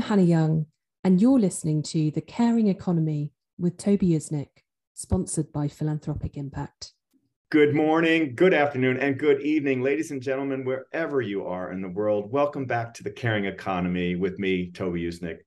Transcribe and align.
I'm 0.00 0.06
Hannah 0.06 0.22
Young, 0.22 0.64
and 1.04 1.20
you're 1.20 1.38
listening 1.38 1.82
to 1.82 2.10
The 2.10 2.22
Caring 2.22 2.68
Economy 2.68 3.32
with 3.58 3.76
Toby 3.76 4.08
Usnik, 4.12 4.48
sponsored 4.94 5.52
by 5.52 5.68
Philanthropic 5.68 6.38
Impact. 6.38 6.94
Good 7.50 7.74
morning, 7.74 8.34
good 8.34 8.54
afternoon, 8.54 8.96
and 8.96 9.18
good 9.18 9.42
evening, 9.42 9.82
ladies 9.82 10.10
and 10.10 10.22
gentlemen, 10.22 10.64
wherever 10.64 11.20
you 11.20 11.44
are 11.44 11.70
in 11.70 11.82
the 11.82 11.88
world. 11.90 12.32
Welcome 12.32 12.64
back 12.64 12.94
to 12.94 13.02
The 13.02 13.10
Caring 13.10 13.44
Economy 13.44 14.16
with 14.16 14.38
me, 14.38 14.70
Toby 14.70 15.02
Usnik. 15.02 15.40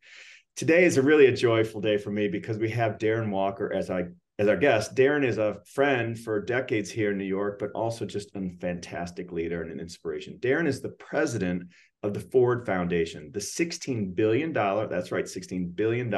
Today 0.55 0.85
is 0.85 0.97
a 0.97 1.01
really 1.01 1.25
a 1.25 1.35
joyful 1.35 1.81
day 1.81 1.97
for 1.97 2.11
me 2.11 2.27
because 2.27 2.59
we 2.59 2.69
have 2.69 2.99
Darren 2.99 3.31
Walker 3.31 3.73
as 3.73 3.89
I 3.89 4.03
as 4.37 4.47
our 4.47 4.57
guest. 4.57 4.93
Darren 4.93 5.25
is 5.25 5.39
a 5.39 5.61
friend 5.65 6.17
for 6.17 6.39
decades 6.39 6.91
here 6.91 7.09
in 7.11 7.17
New 7.17 7.23
York, 7.23 7.57
but 7.57 7.71
also 7.71 8.05
just 8.05 8.35
a 8.35 8.51
fantastic 8.61 9.31
leader 9.31 9.63
and 9.63 9.71
an 9.71 9.79
inspiration. 9.79 10.37
Darren 10.39 10.67
is 10.67 10.79
the 10.79 10.89
president 10.89 11.63
of 12.03 12.13
the 12.13 12.19
Ford 12.19 12.65
Foundation, 12.65 13.31
the 13.33 13.39
$16 13.39 14.13
billion, 14.13 14.53
that's 14.53 15.11
right, 15.11 15.25
$16 15.25 15.75
billion 15.75 16.13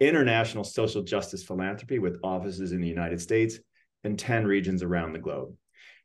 international 0.00 0.64
social 0.64 1.02
justice 1.02 1.44
philanthropy 1.44 1.98
with 1.98 2.18
offices 2.22 2.72
in 2.72 2.80
the 2.80 2.88
United 2.88 3.20
States 3.20 3.58
and 4.04 4.18
10 4.18 4.46
regions 4.46 4.82
around 4.82 5.12
the 5.12 5.18
globe. 5.18 5.54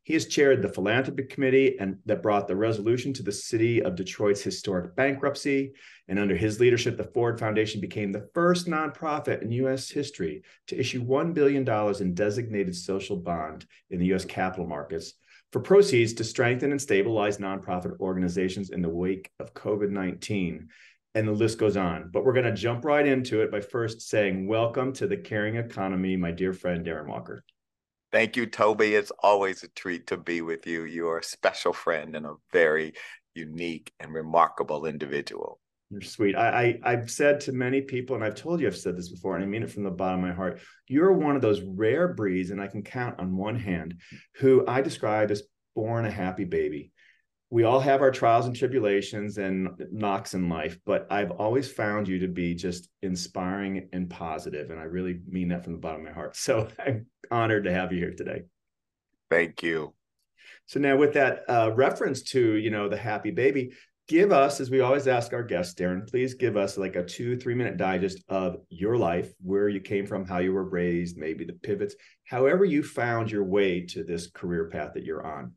He 0.04 0.14
has 0.14 0.26
chaired 0.26 0.62
the 0.62 0.70
philanthropy 0.70 1.24
committee 1.24 1.76
and 1.78 1.98
that 2.06 2.22
brought 2.22 2.48
the 2.48 2.56
resolution 2.56 3.12
to 3.14 3.22
the 3.22 3.32
city 3.32 3.82
of 3.82 3.94
Detroit's 3.94 4.40
historic 4.40 4.96
bankruptcy. 4.96 5.72
And 6.06 6.18
under 6.18 6.34
his 6.34 6.60
leadership, 6.60 6.96
the 6.96 7.10
Ford 7.12 7.38
Foundation 7.38 7.80
became 7.80 8.10
the 8.10 8.30
first 8.32 8.66
nonprofit 8.66 9.42
in 9.42 9.50
U.S. 9.52 9.90
history 9.90 10.42
to 10.68 10.78
issue 10.78 11.04
$1 11.04 11.34
billion 11.34 11.68
in 12.00 12.14
designated 12.14 12.74
social 12.74 13.16
bond 13.16 13.66
in 13.90 13.98
the 13.98 14.06
U.S. 14.06 14.24
capital 14.24 14.66
markets 14.66 15.12
for 15.52 15.60
proceeds 15.60 16.12
to 16.14 16.24
strengthen 16.24 16.70
and 16.70 16.80
stabilize 16.80 17.38
nonprofit 17.38 17.98
organizations 18.00 18.70
in 18.70 18.82
the 18.82 18.88
wake 18.88 19.30
of 19.40 19.54
COVID 19.54 19.90
19. 19.90 20.68
And 21.14 21.26
the 21.26 21.32
list 21.32 21.58
goes 21.58 21.76
on. 21.76 22.10
But 22.12 22.24
we're 22.24 22.34
going 22.34 22.44
to 22.44 22.52
jump 22.52 22.84
right 22.84 23.06
into 23.06 23.40
it 23.40 23.50
by 23.50 23.60
first 23.60 24.02
saying, 24.02 24.46
Welcome 24.46 24.92
to 24.94 25.06
the 25.06 25.16
caring 25.16 25.56
economy, 25.56 26.16
my 26.16 26.30
dear 26.30 26.52
friend, 26.52 26.84
Darren 26.84 27.06
Walker. 27.06 27.44
Thank 28.12 28.36
you, 28.36 28.46
Toby. 28.46 28.94
It's 28.94 29.12
always 29.22 29.62
a 29.62 29.68
treat 29.68 30.06
to 30.08 30.16
be 30.16 30.40
with 30.40 30.66
you. 30.66 30.84
You 30.84 31.08
are 31.08 31.18
a 31.18 31.24
special 31.24 31.72
friend 31.72 32.14
and 32.14 32.24
a 32.24 32.34
very 32.52 32.94
unique 33.34 33.92
and 34.00 34.12
remarkable 34.12 34.86
individual. 34.86 35.60
You're 35.90 36.02
sweet. 36.02 36.36
I, 36.36 36.78
I 36.82 36.90
have 36.90 37.10
said 37.10 37.40
to 37.40 37.52
many 37.52 37.80
people, 37.80 38.14
and 38.14 38.22
I've 38.22 38.34
told 38.34 38.60
you 38.60 38.66
I've 38.66 38.76
said 38.76 38.96
this 38.96 39.08
before, 39.08 39.36
and 39.36 39.44
I 39.44 39.46
mean 39.46 39.62
it 39.62 39.70
from 39.70 39.84
the 39.84 39.90
bottom 39.90 40.22
of 40.22 40.28
my 40.28 40.34
heart. 40.34 40.60
You're 40.86 41.12
one 41.12 41.34
of 41.34 41.40
those 41.40 41.62
rare 41.62 42.08
breeds, 42.08 42.50
and 42.50 42.60
I 42.60 42.66
can 42.66 42.82
count 42.82 43.18
on 43.18 43.36
one 43.36 43.56
hand, 43.56 43.94
who 44.36 44.66
I 44.66 44.82
describe 44.82 45.30
as 45.30 45.44
born 45.74 46.04
a 46.04 46.10
happy 46.10 46.44
baby. 46.44 46.92
We 47.50 47.64
all 47.64 47.80
have 47.80 48.02
our 48.02 48.10
trials 48.10 48.44
and 48.44 48.54
tribulations 48.54 49.38
and 49.38 49.70
knocks 49.90 50.34
in 50.34 50.50
life, 50.50 50.78
but 50.84 51.06
I've 51.10 51.30
always 51.30 51.70
found 51.70 52.06
you 52.06 52.18
to 52.18 52.28
be 52.28 52.54
just 52.54 52.90
inspiring 53.00 53.88
and 53.94 54.10
positive, 54.10 54.70
and 54.70 54.78
I 54.78 54.84
really 54.84 55.20
mean 55.26 55.48
that 55.48 55.64
from 55.64 55.72
the 55.72 55.78
bottom 55.78 56.02
of 56.02 56.08
my 56.08 56.12
heart. 56.12 56.36
So 56.36 56.68
I'm 56.78 57.06
honored 57.30 57.64
to 57.64 57.72
have 57.72 57.92
you 57.92 57.98
here 57.98 58.14
today. 58.14 58.42
Thank 59.30 59.62
you. 59.62 59.94
So 60.66 60.80
now, 60.80 60.96
with 60.96 61.14
that 61.14 61.44
uh, 61.48 61.72
reference 61.74 62.22
to 62.32 62.56
you 62.56 62.70
know 62.70 62.90
the 62.90 62.96
happy 62.98 63.30
baby, 63.30 63.72
give 64.08 64.32
us, 64.32 64.60
as 64.60 64.70
we 64.70 64.80
always 64.80 65.06
ask 65.06 65.32
our 65.32 65.42
guests, 65.42 65.78
Darren, 65.78 66.08
please 66.08 66.34
give 66.34 66.56
us 66.56 66.76
like 66.78 66.96
a 66.96 67.04
two, 67.04 67.36
three 67.36 67.54
minute 67.54 67.76
digest 67.76 68.22
of 68.28 68.56
your 68.70 68.96
life, 68.96 69.32
where 69.42 69.68
you 69.68 69.80
came 69.80 70.06
from, 70.06 70.26
how 70.26 70.38
you 70.38 70.52
were 70.52 70.68
raised, 70.68 71.16
maybe 71.16 71.44
the 71.44 71.52
pivots, 71.52 71.94
however 72.24 72.64
you 72.64 72.82
found 72.82 73.30
your 73.30 73.44
way 73.44 73.84
to 73.86 74.02
this 74.02 74.28
career 74.30 74.68
path 74.70 74.92
that 74.94 75.04
you're 75.04 75.24
on. 75.24 75.52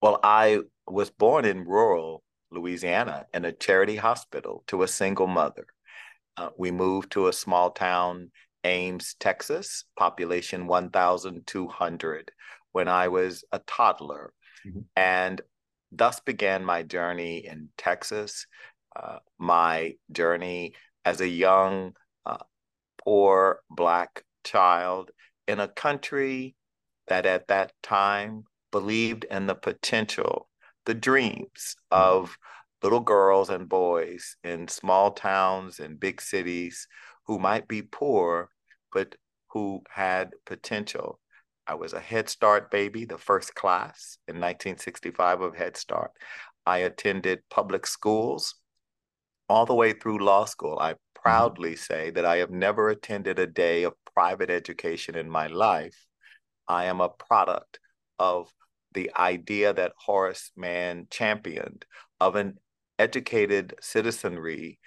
Well, 0.00 0.20
I 0.22 0.60
was 0.86 1.10
born 1.10 1.44
in 1.44 1.64
rural 1.64 2.22
Louisiana 2.50 3.26
in 3.34 3.44
a 3.44 3.52
charity 3.52 3.96
hospital 3.96 4.62
to 4.68 4.82
a 4.82 4.88
single 4.88 5.26
mother. 5.26 5.66
Uh, 6.36 6.50
we 6.56 6.70
moved 6.70 7.12
to 7.12 7.28
a 7.28 7.32
small 7.32 7.70
town, 7.70 8.30
Ames, 8.64 9.16
Texas, 9.18 9.84
population 9.96 10.66
1,200, 10.66 12.30
when 12.72 12.88
I 12.88 13.08
was 13.08 13.44
a 13.50 13.58
toddler. 13.60 14.32
Mm-hmm. 14.66 14.80
And 14.96 15.40
thus 15.96 16.20
began 16.20 16.64
my 16.64 16.82
journey 16.82 17.46
in 17.46 17.68
Texas, 17.76 18.46
uh, 18.96 19.18
my 19.38 19.94
journey 20.12 20.74
as 21.04 21.20
a 21.20 21.28
young, 21.28 21.94
uh, 22.26 22.38
poor 23.04 23.60
Black 23.70 24.24
child 24.44 25.10
in 25.46 25.60
a 25.60 25.68
country 25.68 26.54
that 27.08 27.26
at 27.26 27.48
that 27.48 27.72
time 27.82 28.44
believed 28.70 29.24
in 29.24 29.46
the 29.46 29.54
potential, 29.54 30.48
the 30.86 30.94
dreams 30.94 31.76
mm-hmm. 31.92 32.02
of 32.02 32.36
little 32.82 33.00
girls 33.00 33.50
and 33.50 33.68
boys 33.68 34.36
in 34.44 34.68
small 34.68 35.12
towns 35.12 35.80
and 35.80 36.00
big 36.00 36.20
cities 36.20 36.86
who 37.26 37.38
might 37.38 37.66
be 37.66 37.82
poor, 37.82 38.50
but 38.92 39.14
who 39.48 39.82
had 39.88 40.32
potential. 40.44 41.18
I 41.66 41.74
was 41.74 41.92
a 41.94 42.00
Head 42.00 42.28
Start 42.28 42.70
baby, 42.70 43.04
the 43.04 43.18
first 43.18 43.54
class 43.54 44.18
in 44.28 44.34
1965 44.34 45.40
of 45.40 45.56
Head 45.56 45.76
Start. 45.76 46.10
I 46.66 46.78
attended 46.78 47.40
public 47.50 47.86
schools 47.86 48.56
all 49.48 49.66
the 49.66 49.74
way 49.74 49.92
through 49.92 50.24
law 50.24 50.44
school. 50.44 50.78
I 50.78 50.92
mm-hmm. 50.92 51.22
proudly 51.22 51.76
say 51.76 52.10
that 52.10 52.24
I 52.24 52.36
have 52.36 52.50
never 52.50 52.90
attended 52.90 53.38
a 53.38 53.46
day 53.46 53.84
of 53.84 53.94
private 54.14 54.50
education 54.50 55.14
in 55.14 55.28
my 55.28 55.46
life. 55.46 56.06
I 56.68 56.84
am 56.84 57.00
a 57.00 57.08
product 57.08 57.80
of 58.18 58.52
the 58.92 59.10
idea 59.16 59.72
that 59.72 59.92
Horace 59.96 60.50
Mann 60.56 61.06
championed 61.10 61.84
of 62.20 62.36
an 62.36 62.58
educated 62.98 63.74
citizenry 63.80 64.78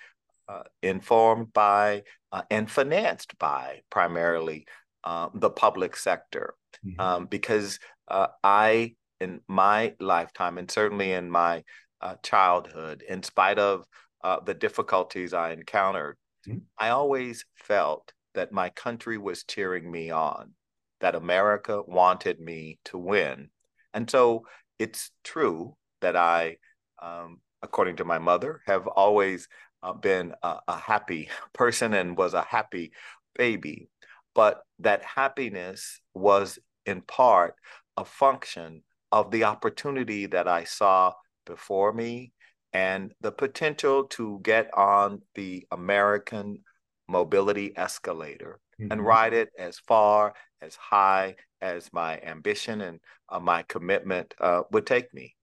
uh, 0.48 0.64
informed 0.82 1.52
by 1.54 2.04
uh, 2.32 2.44
and 2.50 2.70
financed 2.70 3.38
by 3.38 3.82
primarily 3.90 4.66
uh, 5.04 5.30
the 5.34 5.50
public 5.50 5.96
sector 5.96 6.54
mm-hmm. 6.86 7.00
um, 7.00 7.26
because 7.26 7.80
uh, 8.08 8.28
I, 8.44 8.96
in 9.20 9.42
my 9.48 9.94
lifetime, 10.00 10.58
and 10.58 10.70
certainly 10.70 11.12
in 11.12 11.30
my 11.30 11.64
uh, 12.02 12.16
childhood, 12.24 13.04
in 13.08 13.24
spite 13.24 13.60
of 13.60 13.86
uh, 14.24 14.40
the 14.40 14.54
difficulties 14.54 15.34
I 15.34 15.52
encountered, 15.52 16.18
mm-hmm. 16.48 16.60
I 16.78 16.90
always 16.90 17.46
felt 17.56 18.14
that 18.34 18.52
my 18.52 18.70
country 18.70 19.18
was 19.18 19.44
cheering 19.44 19.90
me 19.92 20.12
on, 20.12 20.54
that 21.02 21.16
America 21.16 21.82
wanted 21.86 22.40
me 22.40 22.80
to 22.86 22.98
win. 22.98 23.50
And 23.94 24.10
so 24.10 24.44
it's 24.78 25.12
true 25.24 25.76
that 26.02 26.16
I, 26.16 26.58
um, 27.02 27.42
according 27.64 27.96
to 27.98 28.06
my 28.06 28.20
mother, 28.20 28.62
have 28.68 28.86
always 28.88 29.48
uh, 29.82 29.94
been 29.94 30.34
a, 30.44 30.58
a 30.68 30.78
happy 30.78 31.30
person 31.54 31.94
and 31.94 32.18
was 32.18 32.34
a 32.34 32.44
happy 32.44 32.92
baby. 33.36 33.90
But 34.36 34.62
that 34.80 35.04
happiness 35.04 36.00
was 36.14 36.60
in 36.88 37.02
part 37.02 37.56
a 37.98 38.06
function 38.06 38.84
of 39.12 39.32
the 39.32 39.44
opportunity 39.44 40.26
that 40.26 40.48
I 40.48 40.64
saw 40.64 41.14
before 41.46 41.94
me 41.94 42.34
and 42.74 43.14
the 43.22 43.32
potential 43.32 44.06
to 44.06 44.40
get 44.44 44.70
on 44.74 45.22
the 45.36 45.66
American 45.72 46.64
mobility 47.08 47.74
escalator 47.78 48.60
mm-hmm. 48.80 48.92
and 48.92 49.06
ride 49.06 49.34
it 49.34 49.50
as 49.58 49.80
far, 49.80 50.34
as 50.62 50.76
high 50.76 51.36
as 51.62 51.90
my 51.94 52.20
ambition 52.20 52.82
and 52.82 53.00
uh, 53.30 53.40
my 53.40 53.64
commitment 53.64 54.34
uh, 54.40 54.64
would 54.72 54.86
take 54.86 55.14
me. 55.14 55.36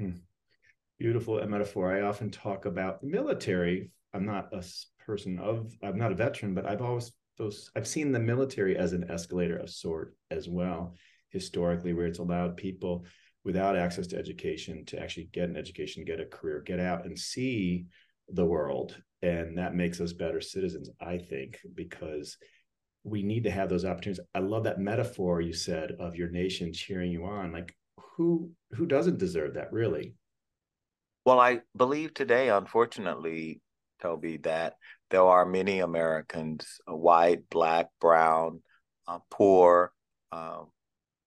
Mm. 0.00 0.20
Beautiful 0.98 1.46
metaphor. 1.46 1.94
I 1.96 2.02
often 2.02 2.30
talk 2.30 2.66
about 2.66 3.00
the 3.00 3.06
military. 3.06 3.90
I'm 4.12 4.26
not 4.26 4.52
a 4.52 4.64
person 5.04 5.38
of, 5.38 5.72
I'm 5.82 5.96
not 5.96 6.12
a 6.12 6.14
veteran, 6.14 6.54
but 6.54 6.66
I've 6.66 6.82
always 6.82 7.12
those 7.40 7.70
I've 7.74 7.88
seen 7.88 8.12
the 8.12 8.20
military 8.20 8.76
as 8.76 8.92
an 8.92 9.10
escalator 9.10 9.56
of 9.56 9.70
sort 9.70 10.14
as 10.30 10.48
well 10.48 10.94
historically, 11.30 11.92
where 11.94 12.06
it's 12.06 12.18
allowed 12.18 12.56
people 12.56 13.04
without 13.44 13.76
access 13.76 14.06
to 14.08 14.18
education 14.18 14.84
to 14.84 15.00
actually 15.00 15.30
get 15.32 15.48
an 15.48 15.56
education, 15.56 16.04
get 16.04 16.20
a 16.20 16.26
career, 16.26 16.60
get 16.60 16.78
out 16.80 17.06
and 17.06 17.18
see 17.18 17.86
the 18.28 18.44
world. 18.44 19.00
And 19.22 19.56
that 19.58 19.74
makes 19.74 20.00
us 20.00 20.12
better 20.12 20.40
citizens, 20.40 20.90
I 21.00 21.18
think, 21.18 21.58
because 21.74 22.36
we 23.04 23.22
need 23.22 23.44
to 23.44 23.50
have 23.50 23.68
those 23.68 23.84
opportunities. 23.84 24.24
I 24.34 24.40
love 24.40 24.64
that 24.64 24.78
metaphor 24.78 25.40
you 25.40 25.54
said 25.54 25.92
of 25.98 26.16
your 26.16 26.30
nation 26.30 26.72
cheering 26.72 27.10
you 27.10 27.24
on. 27.24 27.52
Like 27.52 27.74
who 28.16 28.50
who 28.72 28.86
doesn't 28.86 29.18
deserve 29.18 29.54
that 29.54 29.72
really? 29.72 30.14
Well, 31.24 31.40
I 31.40 31.60
believe 31.76 32.12
today, 32.12 32.48
unfortunately, 32.50 33.60
Toby, 34.02 34.38
that 34.38 34.74
there 35.10 35.22
are 35.22 35.44
many 35.44 35.80
Americans, 35.80 36.80
uh, 36.88 36.94
white, 36.94 37.48
black, 37.50 37.88
brown, 38.00 38.62
uh, 39.06 39.18
poor, 39.30 39.92
uh, 40.32 40.62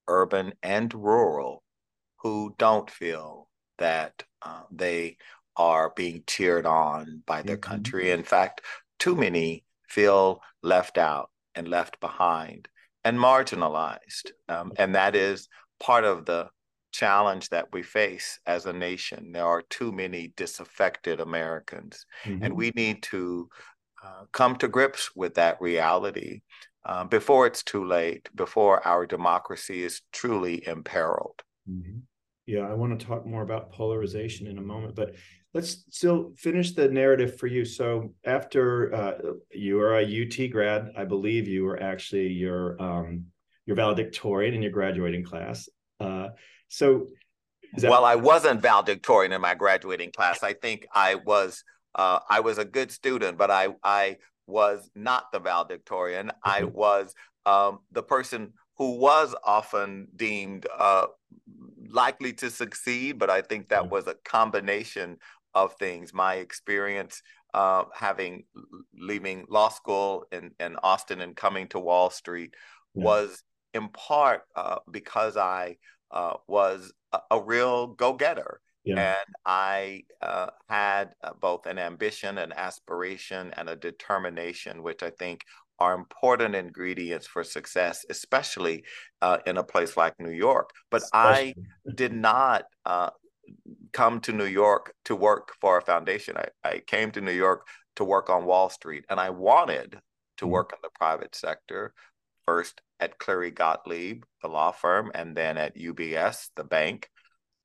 urban 0.08 0.54
and 0.64 0.94
rural, 0.94 1.64
who 2.18 2.56
don't 2.58 2.90
feel 2.90 3.50
that 3.78 4.24
uh, 4.42 4.64
they 4.72 5.18
are 5.56 5.92
being 5.96 6.24
cheered 6.26 6.66
on 6.66 7.22
by 7.26 7.42
their 7.42 7.58
mm-hmm. 7.58 7.72
country. 7.72 8.12
In 8.12 8.24
fact, 8.24 8.62
too 9.00 9.16
many 9.16 9.66
feel 9.88 10.42
left 10.62 10.98
out 10.98 11.30
and 11.56 11.68
left 11.68 12.00
behind 12.00 12.68
and 13.04 13.18
marginalized. 13.18 14.32
Um, 14.48 14.72
and 14.78 14.96
that 14.96 15.16
is 15.16 15.50
part 15.80 16.06
of 16.06 16.26
the 16.26 16.50
challenge 16.94 17.50
that 17.50 17.68
we 17.74 17.84
face 17.84 18.40
as 18.46 18.66
a 18.66 18.74
nation. 18.74 19.32
There 19.34 19.46
are 19.46 19.64
too 19.70 19.92
many 19.92 20.32
disaffected 20.38 21.20
Americans, 21.20 22.06
mm-hmm. 22.24 22.44
and 22.44 22.54
we 22.54 22.72
need 22.76 23.04
to 23.04 23.50
uh, 24.04 24.26
come 24.32 24.56
to 24.58 24.68
grips 24.68 25.16
with 25.16 25.36
that 25.36 25.62
reality 25.62 26.42
uh, 26.86 27.06
before 27.06 27.48
it's 27.48 27.64
too 27.64 27.86
late, 27.86 28.30
before 28.36 28.86
our 28.86 29.06
democracy 29.06 29.84
is 29.84 30.02
truly 30.12 30.66
imperiled. 30.68 31.42
Mm-hmm. 31.70 32.00
Yeah, 32.46 32.68
I 32.68 32.74
want 32.74 33.00
to 33.00 33.06
talk 33.06 33.26
more 33.26 33.42
about 33.42 33.72
polarization 33.72 34.48
in 34.48 34.58
a 34.58 34.62
moment, 34.62 34.96
but 34.96 35.16
let's 35.54 35.86
still 35.90 36.34
finish 36.38 36.74
the 36.74 36.90
narrative 36.90 37.40
for 37.40 37.48
you. 37.48 37.64
So, 37.64 38.14
after 38.26 38.94
uh, 38.94 39.14
you 39.52 39.80
are 39.80 39.98
a 39.98 40.04
UT 40.04 40.52
grad, 40.52 40.92
I 40.98 41.06
believe 41.06 41.48
you 41.48 41.64
were 41.64 41.82
actually 41.82 42.28
your 42.28 42.82
um, 42.82 43.28
your 43.66 43.78
valedictorian 43.78 44.54
in 44.54 44.62
your 44.62 44.72
graduating 44.72 45.24
class. 45.24 45.70
Uh, 46.02 46.30
so, 46.68 47.08
that- 47.78 47.90
well, 47.90 48.04
I 48.04 48.16
wasn't 48.16 48.62
valedictorian 48.62 49.32
in 49.32 49.40
my 49.40 49.56
graduating 49.56 50.12
class. 50.12 50.44
I 50.44 50.52
think 50.52 50.86
I 50.94 51.16
was 51.16 51.64
uh, 51.96 52.20
I 52.30 52.40
was 52.40 52.58
a 52.58 52.66
good 52.66 52.92
student, 52.92 53.38
but 53.38 53.52
I 53.52 53.70
I 53.84 54.18
was 54.48 54.90
not 54.96 55.32
the 55.32 55.40
valedictorian. 55.40 56.28
Mm-hmm. 56.28 56.50
I 56.50 56.64
was 56.64 57.14
um, 57.46 57.80
the 57.92 58.04
person 58.04 58.54
who 58.78 58.98
was 58.98 59.36
often 59.44 60.08
deemed 60.16 60.66
uh, 60.78 61.08
likely 61.90 62.34
to 62.34 62.50
succeed, 62.50 63.20
but 63.20 63.30
I 63.30 63.42
think 63.42 63.70
that 63.70 63.90
was 63.90 64.08
a 64.08 64.16
combination 64.26 65.18
of 65.54 65.76
things. 65.76 66.14
My 66.14 66.36
experience 66.36 67.22
uh, 67.54 67.84
having 67.94 68.46
leaving 68.98 69.46
law 69.48 69.70
school 69.70 70.26
in, 70.32 70.52
in 70.60 70.76
Austin 70.78 71.22
and 71.22 71.36
coming 71.36 71.68
to 71.68 71.80
Wall 71.80 72.10
Street 72.10 72.56
yeah. 72.96 73.04
was 73.04 73.44
in 73.74 73.90
part 73.90 74.42
uh, 74.56 74.78
because 74.90 75.38
I 75.38 75.78
uh, 76.12 76.34
was 76.48 76.92
a, 77.12 77.20
a 77.32 77.42
real 77.42 77.88
go 77.88 78.14
getter. 78.14 78.60
Yeah. 78.84 79.16
And 79.16 79.36
I 79.46 80.04
uh, 80.22 80.48
had 80.68 81.14
uh, 81.24 81.32
both 81.40 81.66
an 81.66 81.80
ambition, 81.80 82.38
an 82.38 82.52
aspiration, 82.52 83.54
and 83.56 83.70
a 83.70 83.76
determination, 83.76 84.84
which 84.84 85.04
I 85.04 85.10
think 85.10 85.46
are 85.80 85.96
important 85.96 86.56
ingredients 86.56 87.26
for 87.26 87.44
success, 87.44 88.06
especially 88.10 88.84
uh, 89.22 89.38
in 89.46 89.58
a 89.58 89.64
place 89.64 89.98
like 89.98 90.20
New 90.20 90.32
York. 90.32 90.72
But 90.92 91.04
especially. 91.04 91.56
I 91.88 91.92
did 91.96 92.14
not 92.32 92.66
uh, 92.86 93.12
come 93.94 94.20
to 94.22 94.34
New 94.34 94.46
York 94.46 94.94
to 95.06 95.16
work 95.16 95.54
for 95.62 95.78
a 95.78 95.82
foundation. 95.82 96.36
I, 96.38 96.48
I 96.64 96.80
came 96.86 97.12
to 97.12 97.22
New 97.22 97.34
York 97.34 97.66
to 97.96 98.04
work 98.04 98.30
on 98.30 98.46
Wall 98.46 98.70
Street, 98.70 99.06
and 99.10 99.20
I 99.20 99.30
wanted 99.30 99.92
to 100.38 100.46
mm-hmm. 100.46 100.52
work 100.52 100.74
in 100.74 100.80
the 100.84 100.90
private 100.96 101.36
sector, 101.36 101.94
first 102.46 102.82
at 103.00 103.18
Cleary 103.18 103.52
Gottlieb, 103.52 104.24
the 104.42 104.48
law 104.48 104.72
firm, 104.72 105.12
and 105.14 105.36
then 105.36 105.58
at 105.58 105.78
UBS, 105.78 106.50
the 106.56 106.64
bank 106.64 107.10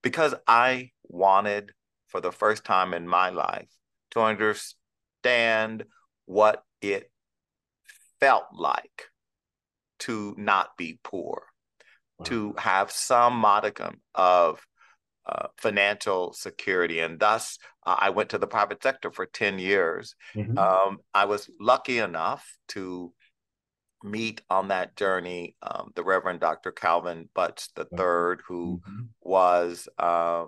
because 0.02 0.34
I 0.46 0.90
wanted 1.04 1.72
for 2.08 2.20
the 2.20 2.32
first 2.32 2.64
time 2.64 2.94
in 2.94 3.06
my 3.06 3.30
life 3.30 3.70
to 4.12 4.20
understand 4.20 5.84
what 6.26 6.62
it 6.80 7.10
felt 8.20 8.46
like 8.52 9.04
to 10.00 10.34
not 10.38 10.76
be 10.76 10.98
poor, 11.02 11.42
wow. 12.18 12.24
to 12.24 12.54
have 12.58 12.90
some 12.90 13.34
modicum 13.34 14.00
of 14.14 14.60
uh, 15.26 15.48
financial 15.58 16.32
security. 16.32 17.00
And 17.00 17.18
thus, 17.18 17.58
uh, 17.86 17.96
I 17.98 18.10
went 18.10 18.30
to 18.30 18.38
the 18.38 18.46
private 18.46 18.82
sector 18.82 19.10
for 19.10 19.26
10 19.26 19.58
years. 19.58 20.14
Mm-hmm. 20.34 20.56
Um, 20.56 20.98
I 21.12 21.26
was 21.26 21.50
lucky 21.60 21.98
enough 21.98 22.46
to 22.68 23.12
meet 24.02 24.42
on 24.48 24.68
that 24.68 24.96
journey 24.96 25.56
um, 25.62 25.92
the 25.94 26.04
Reverend 26.04 26.40
Dr. 26.40 26.72
Calvin 26.72 27.28
Butts 27.34 27.70
III, 27.76 28.36
who 28.46 28.80
mm-hmm. 28.80 29.02
was 29.20 29.88
uh, 29.98 30.44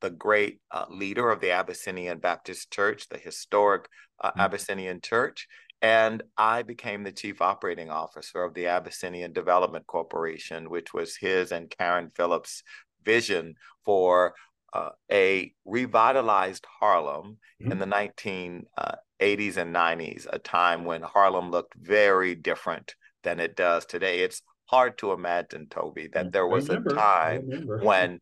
the 0.00 0.10
great 0.10 0.60
uh, 0.70 0.86
leader 0.90 1.30
of 1.30 1.40
the 1.40 1.52
Abyssinian 1.52 2.18
Baptist 2.18 2.70
Church, 2.70 3.08
the 3.08 3.18
historic 3.18 3.88
uh, 4.20 4.30
mm-hmm. 4.30 4.40
Abyssinian 4.40 5.00
Church. 5.00 5.46
And 5.82 6.22
I 6.36 6.62
became 6.62 7.04
the 7.04 7.12
chief 7.12 7.40
operating 7.40 7.90
officer 7.90 8.44
of 8.44 8.52
the 8.52 8.66
Abyssinian 8.66 9.32
Development 9.32 9.86
Corporation, 9.86 10.68
which 10.68 10.92
was 10.92 11.16
his 11.16 11.52
and 11.52 11.70
Karen 11.70 12.10
Phillips' 12.14 12.62
vision 13.02 13.54
for 13.84 14.34
uh, 14.72 14.90
a 15.10 15.52
revitalized 15.64 16.66
Harlem 16.80 17.38
mm-hmm. 17.62 17.72
in 17.72 17.78
the 17.78 17.86
1980s 17.86 18.66
uh, 18.78 19.60
and 19.60 19.74
90s, 19.74 20.26
a 20.32 20.38
time 20.38 20.84
when 20.84 21.02
Harlem 21.02 21.50
looked 21.50 21.74
very 21.74 22.34
different 22.34 22.94
than 23.22 23.40
it 23.40 23.56
does 23.56 23.84
today. 23.84 24.20
It's 24.20 24.42
hard 24.66 24.98
to 24.98 25.12
imagine, 25.12 25.66
Toby, 25.68 26.08
that 26.12 26.26
mm, 26.26 26.32
there 26.32 26.46
was 26.46 26.68
remember, 26.68 26.90
a 26.90 26.94
time 26.94 27.42
when 27.82 28.20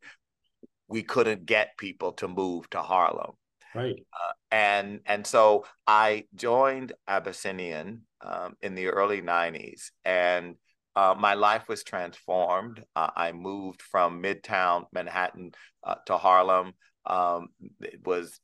we 0.88 1.02
couldn't 1.02 1.46
get 1.46 1.76
people 1.76 2.12
to 2.12 2.28
move 2.28 2.68
to 2.70 2.80
Harlem. 2.80 3.32
Right. 3.74 4.02
Uh, 4.12 4.32
and 4.50 5.00
and 5.04 5.26
so 5.26 5.66
I 5.86 6.24
joined 6.34 6.94
Abyssinian 7.06 8.02
um, 8.22 8.56
in 8.62 8.74
the 8.74 8.88
early 8.88 9.20
90s 9.20 9.90
and 10.04 10.56
uh, 10.98 11.14
my 11.16 11.34
life 11.34 11.68
was 11.68 11.84
transformed. 11.84 12.82
Uh, 12.96 13.10
I 13.14 13.30
moved 13.30 13.82
from 13.82 14.20
Midtown 14.20 14.86
Manhattan 14.92 15.52
uh, 15.84 15.94
to 16.06 16.16
Harlem. 16.16 16.72
Um, 17.06 17.50
it 17.80 18.04
was 18.04 18.40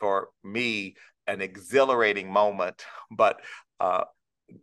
for 0.00 0.28
me 0.42 0.96
an 1.26 1.42
exhilarating 1.42 2.32
moment, 2.32 2.82
but 3.10 3.42
uh, 3.78 4.04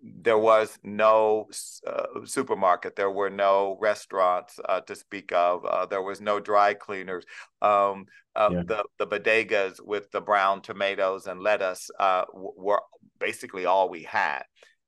there 0.01 0.39
was 0.39 0.79
no 0.83 1.49
uh, 1.85 2.25
supermarket, 2.25 2.95
there 2.95 3.11
were 3.11 3.29
no 3.29 3.77
restaurants 3.79 4.59
uh, 4.67 4.81
to 4.81 4.95
speak 4.95 5.31
of, 5.31 5.63
uh, 5.65 5.85
there 5.85 6.01
was 6.01 6.19
no 6.19 6.39
dry 6.39 6.73
cleaners. 6.73 7.25
Um, 7.61 8.05
yeah. 8.35 8.63
The 8.65 8.83
the 8.97 9.05
bodegas 9.05 9.79
with 9.83 10.09
the 10.11 10.21
brown 10.21 10.61
tomatoes 10.61 11.27
and 11.27 11.41
lettuce 11.41 11.91
were 12.33 12.81
basically 13.19 13.65
all 13.65 13.89
we 13.89 14.03
had, 14.03 14.43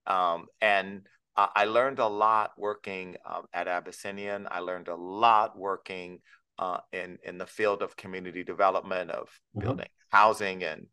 um, 0.08 0.46
and 0.62 1.02
uh, 1.36 1.48
I 1.56 1.66
learned 1.66 2.00
a 2.00 2.08
lot 2.08 2.52
working 2.58 3.16
um, 3.26 3.46
at 3.54 3.68
Abyssinian. 3.68 4.48
I 4.52 4.60
learned 4.60 4.88
a 4.88 4.96
lot 4.96 5.58
working 5.58 6.20
uh, 6.60 6.80
in 6.92 7.18
in 7.24 7.38
the 7.38 7.46
field 7.46 7.82
of 7.82 7.96
community 7.96 8.44
development, 8.44 9.12
of 9.12 9.28
mm-hmm. 9.28 9.62
building 9.62 9.88
housing 10.10 10.64
and 10.64 10.88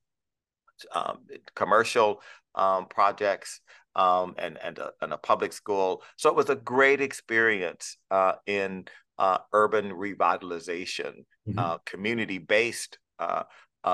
um, 0.93 1.19
commercial 1.57 2.23
um, 2.55 2.87
projects, 2.87 3.61
um, 3.97 4.35
and 4.39 4.59
and 4.63 4.79
a, 4.79 4.93
and 5.01 5.13
a, 5.13 5.19
public 5.19 5.53
school. 5.53 6.03
So 6.17 6.31
it 6.31 6.37
was 6.37 6.51
a 6.51 6.57
great 6.57 7.01
experience 7.01 7.97
uh, 8.11 8.35
in 8.47 8.87
uh, 9.19 9.39
urban 9.53 9.91
revitalization, 9.91 11.25
mm-hmm. 11.49 11.59
Uh, 11.59 11.79
community 11.85 12.39
based 12.39 12.99
uh, 13.19 13.43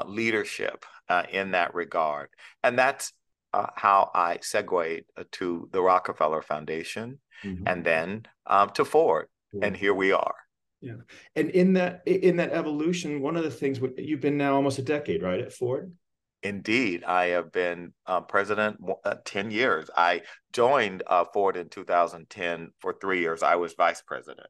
leadership 0.06 0.84
in 1.30 1.52
that 1.52 1.74
regard, 1.74 2.28
and 2.62 2.78
that's 2.78 3.12
uh, 3.54 3.66
how 3.76 4.10
I 4.14 4.38
segued 4.42 5.04
uh, 5.16 5.24
to 5.32 5.68
the 5.72 5.80
Rockefeller 5.80 6.42
Foundation 6.42 7.20
mm-hmm. 7.44 7.62
and 7.66 7.84
then 7.84 8.26
um, 8.46 8.70
to 8.70 8.84
Ford. 8.84 9.28
Yeah. 9.52 9.66
And 9.66 9.76
here 9.76 9.94
we 9.94 10.10
are. 10.10 10.34
Yeah. 10.80 10.94
And 11.36 11.50
in 11.50 11.74
that 11.74 12.02
in 12.06 12.36
that 12.36 12.52
evolution, 12.52 13.22
one 13.22 13.36
of 13.36 13.44
the 13.44 13.50
things 13.50 13.78
you've 13.96 14.20
been 14.20 14.36
now 14.36 14.56
almost 14.56 14.78
a 14.78 14.82
decade, 14.82 15.22
right, 15.22 15.40
at 15.40 15.52
Ford? 15.52 15.92
Indeed, 16.42 17.04
I 17.04 17.26
have 17.26 17.52
been 17.52 17.94
uh, 18.06 18.20
president 18.20 18.76
uh, 19.04 19.14
10 19.24 19.50
years. 19.50 19.88
I 19.96 20.22
joined 20.52 21.02
uh, 21.06 21.24
Ford 21.32 21.56
in 21.56 21.70
2010 21.70 22.70
for 22.80 22.94
three 23.00 23.20
years. 23.20 23.42
I 23.42 23.54
was 23.54 23.72
vice 23.72 24.02
president. 24.02 24.48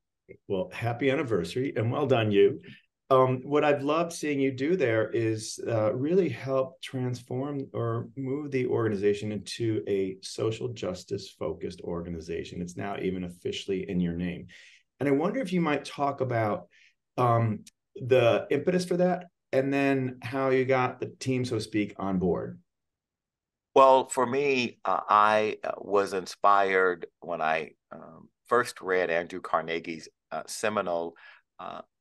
Well, 0.49 0.71
happy 0.73 1.11
anniversary 1.11 1.75
and 1.77 1.93
well 1.93 2.07
done, 2.07 2.33
you 2.33 2.63
um, 3.11 3.43
what 3.45 3.65
I've 3.65 3.83
loved 3.83 4.13
seeing 4.13 4.41
you 4.41 4.51
do 4.51 4.77
there 4.77 5.11
is 5.11 5.61
uh, 5.69 5.93
really 5.95 6.29
help 6.29 6.81
transform 6.81 7.67
or 7.75 8.09
move 8.17 8.51
the 8.51 8.67
organization 8.67 9.31
into 9.31 9.83
a 9.87 10.17
social 10.23 10.69
justice 10.69 11.31
focused 11.31 11.83
organization. 11.83 12.63
It's 12.63 12.77
now 12.77 12.97
even 13.01 13.25
officially 13.25 13.89
in 13.89 14.01
your 14.01 14.15
name. 14.15 14.47
And 15.01 15.09
I 15.09 15.13
wonder 15.13 15.41
if 15.41 15.53
you 15.53 15.61
might 15.61 15.85
talk 15.85 16.23
about 16.23 16.69
um, 17.19 17.65
the 17.97 18.47
impetus 18.51 18.87
for 18.87 18.97
that 18.97 19.27
and 19.53 19.73
then 19.73 20.19
how 20.23 20.49
you 20.49 20.65
got 20.65 20.99
the 20.99 21.13
team, 21.21 21.45
so 21.45 21.57
to 21.57 21.61
speak, 21.61 21.95
on 21.99 22.19
board. 22.19 22.59
Well, 23.75 24.09
for 24.09 24.25
me, 24.25 24.79
uh, 24.85 25.01
I 25.09 25.59
uh, 25.63 25.73
was 25.79 26.15
inspired 26.15 27.07
when 27.21 27.43
I 27.43 27.73
um, 27.93 28.29
first 28.47 28.81
read 28.81 29.11
Andrew 29.11 29.41
Carnegie's 29.41 30.09
uh, 30.33 30.45
seminal 30.47 31.17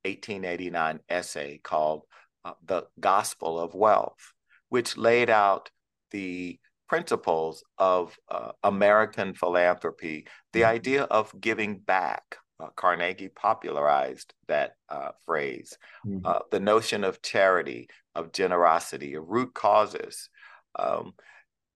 1889 0.06 0.96
uh, 0.96 1.00
essay 1.10 1.60
called 1.64 2.04
uh, 2.46 2.54
The 2.66 2.88
Gospel 3.00 3.60
of 3.60 3.74
Wealth, 3.74 4.34
which 4.70 4.98
laid 4.98 5.30
out 5.30 5.70
the 6.12 6.60
principles 6.88 7.64
of 7.78 8.18
uh, 8.30 8.52
American 8.64 9.34
philanthropy, 9.34 10.28
the 10.52 10.62
mm-hmm. 10.62 10.70
idea 10.70 11.04
of 11.04 11.34
giving 11.40 11.80
back. 11.80 12.38
Uh, 12.60 12.68
Carnegie 12.76 13.30
popularized 13.30 14.34
that 14.48 14.76
uh, 14.90 15.10
phrase, 15.26 15.76
mm-hmm. 16.06 16.26
Uh, 16.26 16.40
the 16.52 16.60
notion 16.60 17.04
of 17.04 17.22
charity, 17.22 17.90
of 18.14 18.32
generosity, 18.32 19.16
of 19.16 19.28
root 19.28 19.54
causes. 19.56 20.30
Um, 20.78 21.14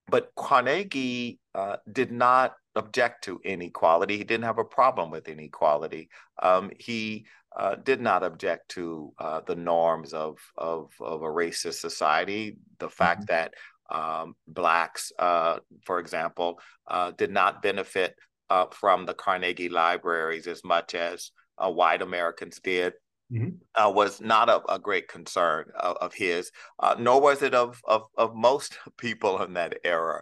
but 0.09 0.31
Carnegie 0.35 1.39
uh, 1.55 1.77
did 1.91 2.11
not 2.11 2.53
object 2.75 3.23
to 3.25 3.41
inequality. 3.43 4.17
He 4.17 4.23
didn't 4.23 4.45
have 4.45 4.59
a 4.59 4.63
problem 4.63 5.09
with 5.09 5.27
inequality. 5.27 6.09
Um, 6.41 6.71
he 6.77 7.25
uh, 7.57 7.75
did 7.75 7.99
not 7.99 8.23
object 8.23 8.69
to 8.69 9.11
uh, 9.17 9.41
the 9.45 9.55
norms 9.55 10.13
of, 10.13 10.37
of, 10.57 10.91
of 11.01 11.23
a 11.23 11.27
racist 11.27 11.79
society. 11.79 12.57
The 12.77 12.89
fact 12.89 13.27
mm-hmm. 13.27 13.33
that 13.33 13.53
um, 13.89 14.35
blacks, 14.47 15.11
uh, 15.17 15.57
for 15.83 15.99
example, 15.99 16.59
uh, 16.87 17.11
did 17.11 17.31
not 17.31 17.63
benefit 17.63 18.15
uh, 18.51 18.67
from 18.71 19.05
the 19.05 19.15
Carnegie 19.15 19.69
libraries 19.69 20.45
as 20.45 20.63
much 20.63 20.93
as 20.93 21.31
uh, 21.57 21.71
white 21.71 22.03
Americans 22.03 22.59
did. 22.63 22.93
Mm-hmm. 23.29 23.93
was 23.93 24.21
not 24.21 24.47
a, 24.47 24.61
a 24.71 24.79
great 24.79 25.09
concern 25.09 25.65
of, 25.77 25.97
of 25.97 26.13
his, 26.13 26.49
nor 26.97 27.19
was 27.19 27.41
it 27.41 27.53
of, 27.53 27.81
of, 27.85 28.03
of 28.17 28.35
most 28.35 28.77
people 28.97 29.41
in 29.41 29.53
that 29.55 29.79
era. 29.83 30.21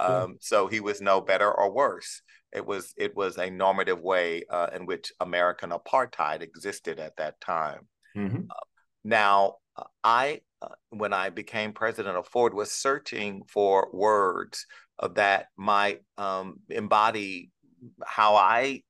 Um, 0.00 0.38
So 0.40 0.66
he 0.66 0.80
was 0.80 1.02
no 1.02 1.20
better 1.20 1.52
or 1.52 1.70
worse. 1.70 2.22
It 2.52 2.64
was 2.64 2.94
it 2.96 3.16
was 3.16 3.38
a 3.38 3.50
normative 3.50 4.00
way 4.00 4.44
uh, 4.50 4.68
in 4.74 4.86
which 4.86 5.12
American 5.20 5.70
apartheid 5.70 6.42
existed 6.42 6.98
at 7.00 7.16
that 7.16 7.40
time. 7.40 7.88
Mm-hmm. 8.16 8.44
Uh, 8.50 8.64
now, 9.04 9.54
uh, 9.76 9.84
I 10.02 10.40
uh, 10.62 10.68
when 10.90 11.12
I 11.12 11.30
became 11.30 11.72
president 11.72 12.16
of 12.16 12.26
Ford 12.28 12.54
was 12.54 12.72
searching 12.72 13.42
for 13.48 13.88
words 13.92 14.66
that 15.14 15.46
might 15.58 16.00
um, 16.16 16.60
embody 16.70 17.50
how 18.06 18.36
I 18.36 18.82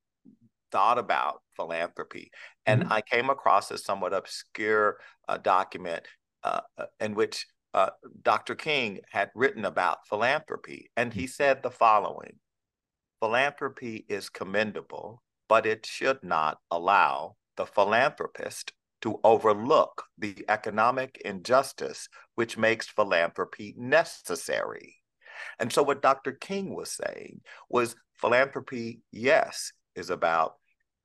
thought 0.70 0.98
about 0.98 1.42
philanthropy, 1.56 2.30
and 2.66 2.82
mm-hmm. 2.82 2.92
I 2.92 3.00
came 3.00 3.30
across 3.30 3.70
a 3.70 3.78
somewhat 3.78 4.12
obscure 4.12 4.98
uh, 5.28 5.38
document 5.38 6.06
uh, 6.44 6.60
in 7.00 7.14
which 7.14 7.46
uh, 7.74 7.90
Dr. 8.22 8.54
King 8.54 9.00
had 9.10 9.30
written 9.34 9.64
about 9.64 10.06
philanthropy, 10.08 10.90
and 10.96 11.12
he 11.12 11.26
said 11.26 11.62
the 11.62 11.70
following 11.70 12.38
Philanthropy 13.20 14.04
is 14.08 14.28
commendable, 14.28 15.22
but 15.48 15.66
it 15.66 15.86
should 15.86 16.22
not 16.22 16.58
allow 16.70 17.36
the 17.56 17.66
philanthropist 17.66 18.72
to 19.02 19.20
overlook 19.24 20.04
the 20.18 20.44
economic 20.48 21.20
injustice 21.24 22.08
which 22.34 22.58
makes 22.58 22.88
philanthropy 22.88 23.74
necessary. 23.76 24.96
And 25.58 25.72
so, 25.72 25.82
what 25.82 26.02
Dr. 26.02 26.32
King 26.32 26.74
was 26.74 26.90
saying 26.90 27.40
was 27.68 27.96
philanthropy, 28.14 29.00
yes, 29.12 29.72
is 29.94 30.10
about 30.10 30.56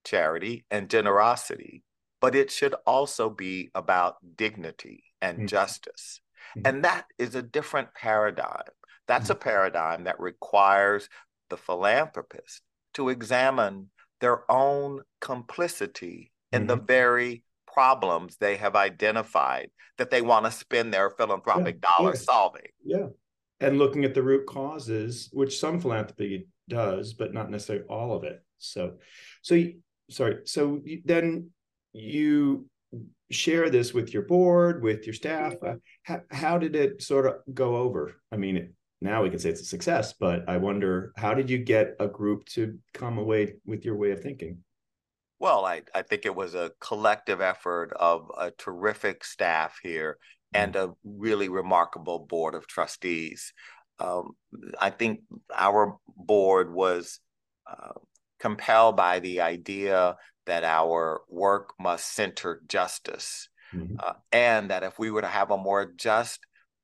charity 0.04 0.66
and 0.72 0.90
generosity, 0.90 1.84
but 2.20 2.36
it 2.36 2.52
should 2.52 2.76
also 2.86 3.30
be 3.30 3.72
about 3.76 4.16
dignity 4.36 5.04
and 5.22 5.40
mm-hmm. 5.40 5.48
justice. 5.48 6.22
Mm-hmm. 6.58 6.68
And 6.68 6.84
that 6.86 7.06
is 7.18 7.36
a 7.36 7.42
different 7.42 7.94
paradigm. 7.94 8.64
That's 9.08 9.26
mm-hmm. 9.26 9.34
a 9.34 9.36
paradigm 9.36 10.04
that 10.06 10.20
requires 10.20 11.10
the 11.52 11.58
philanthropist 11.58 12.62
to 12.96 13.10
examine 13.10 13.92
their 14.20 14.50
own 14.52 15.02
complicity 15.20 16.32
in 16.52 16.62
mm-hmm. 16.62 16.68
the 16.70 16.76
very 16.78 17.44
problems 17.72 18.38
they 18.38 18.58
have 18.58 18.76
identified 18.76 19.70
that 19.98 20.10
they 20.10 20.22
want 20.22 20.46
to 20.46 20.52
spend 20.52 20.94
their 20.94 21.10
philanthropic 21.12 21.78
yeah, 21.82 21.90
dollars 21.98 22.20
yeah. 22.22 22.34
solving. 22.34 22.72
Yeah. 22.84 23.08
And 23.60 23.78
looking 23.78 24.04
at 24.06 24.16
the 24.16 24.24
root 24.24 24.48
causes, 24.48 25.30
which 25.32 25.60
some 25.60 25.80
philanthropy 25.80 26.48
does, 26.68 27.14
but 27.14 27.34
not 27.34 27.52
necessarily 27.52 27.86
all 27.86 28.16
of 28.16 28.24
it. 28.24 28.44
So, 28.58 28.96
so 29.44 29.64
sorry. 30.10 30.38
So 30.46 30.82
then 31.06 31.52
you 31.94 32.66
share 33.30 33.70
this 33.70 33.94
with 33.94 34.14
your 34.14 34.24
board, 34.24 34.82
with 34.82 35.06
your 35.06 35.14
staff. 35.14 35.54
Uh, 35.66 35.76
how, 36.04 36.22
how 36.32 36.58
did 36.58 36.76
it 36.76 37.02
sort 37.02 37.28
of 37.28 37.36
go 37.54 37.76
over? 37.76 38.16
I 38.32 38.38
mean, 38.38 38.74
now 39.02 39.24
we 39.24 39.30
can 39.30 39.40
say 39.40 39.50
it's 39.50 39.62
a 39.62 39.66
success, 39.66 40.14
but 40.14 40.48
I 40.48 40.58
wonder 40.58 41.12
how 41.18 41.34
did 41.34 41.50
you 41.50 41.58
get 41.58 41.96
a 42.00 42.08
group 42.08 42.46
to 42.50 42.78
come 42.94 43.18
away 43.18 43.56
with 43.66 43.84
your 43.84 43.96
way 43.96 44.12
of 44.12 44.22
thinking? 44.22 44.60
Well, 45.40 45.66
I, 45.66 45.82
I 45.96 46.04
think 46.04 46.26
it 46.26 46.36
was 46.36 46.54
a 46.54 46.72
collective 46.80 47.42
effort 47.42 47.92
of 47.96 48.30
a 48.38 48.52
terrific 48.52 49.24
staff 49.24 49.80
here 49.82 50.20
and 50.54 50.76
a 50.76 50.92
really 51.04 51.50
remarkable 51.50 52.20
board 52.20 52.54
of 52.54 52.68
trustees. 52.68 53.54
Um, 53.98 54.34
I 54.80 54.92
think 54.92 55.22
our 55.56 55.98
board 56.16 56.72
was 56.72 57.20
uh, 57.68 57.94
compelled 58.40 58.98
by 58.98 59.20
the 59.20 59.42
idea 59.42 60.16
that 60.46 60.64
our 60.64 61.22
work 61.28 61.74
must 61.80 62.14
center 62.14 62.62
justice, 62.68 63.50
mm-hmm. 63.74 63.96
uh, 64.00 64.14
and 64.32 64.70
that 64.70 64.84
if 64.84 65.00
we 65.00 65.10
were 65.10 65.22
to 65.22 65.28
have 65.28 65.50
a 65.50 65.58
more 65.58 65.92
just 65.96 66.40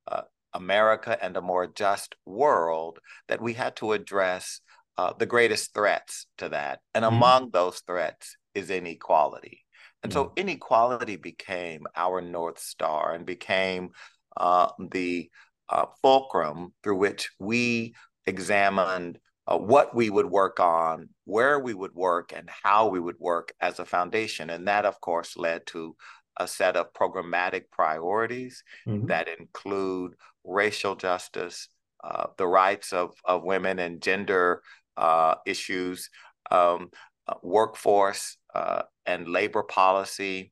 uh, 0.07 0.21
America 0.57 1.17
and 1.21 1.37
a 1.37 1.41
more 1.41 1.67
just 1.67 2.15
world, 2.25 2.99
that 3.29 3.41
we 3.41 3.53
had 3.53 3.75
to 3.77 3.93
address 3.93 4.59
uh, 4.97 5.13
the 5.17 5.25
greatest 5.25 5.73
threats 5.73 6.25
to 6.39 6.49
that. 6.49 6.79
And 6.93 7.05
mm-hmm. 7.05 7.15
among 7.15 7.51
those 7.51 7.79
threats 7.87 8.35
is 8.53 8.69
inequality. 8.69 9.63
And 10.03 10.11
mm-hmm. 10.11 10.29
so 10.29 10.33
inequality 10.35 11.15
became 11.15 11.85
our 11.95 12.21
North 12.21 12.59
Star 12.59 13.13
and 13.13 13.25
became 13.25 13.89
uh, 14.35 14.69
the 14.91 15.29
uh, 15.69 15.85
fulcrum 16.01 16.73
through 16.81 16.97
which 16.97 17.29
we 17.39 17.93
examined 18.25 19.19
uh, 19.47 19.57
what 19.57 19.95
we 19.95 20.09
would 20.09 20.25
work 20.25 20.59
on, 20.59 21.09
where 21.23 21.59
we 21.59 21.73
would 21.73 21.93
work, 21.93 22.33
and 22.35 22.49
how 22.63 22.87
we 22.87 22.99
would 22.99 23.19
work 23.19 23.53
as 23.61 23.79
a 23.79 23.85
foundation. 23.85 24.49
And 24.49 24.67
that, 24.67 24.85
of 24.85 24.99
course, 24.99 25.37
led 25.37 25.65
to 25.67 25.95
a 26.38 26.48
set 26.48 26.75
of 26.75 26.94
programmatic 26.94 27.63
priorities 27.72 28.63
mm-hmm. 28.88 29.08
that 29.08 29.27
include 29.39 30.13
racial 30.44 30.96
justice, 30.96 31.67
uh, 32.03 32.27
the 32.38 32.48
rights 32.48 32.94
of, 32.94 33.15
of 33.25 33.44
women 33.44 33.79
and 33.79 34.01
gender 34.01 34.62
uh, 34.96 35.36
issues, 35.46 36.10
um, 36.51 36.89
uh, 37.27 37.36
workforce 37.44 38.38
uh, 38.56 38.84
and 39.06 39.27
labor 39.27 39.63
policy, 39.63 40.51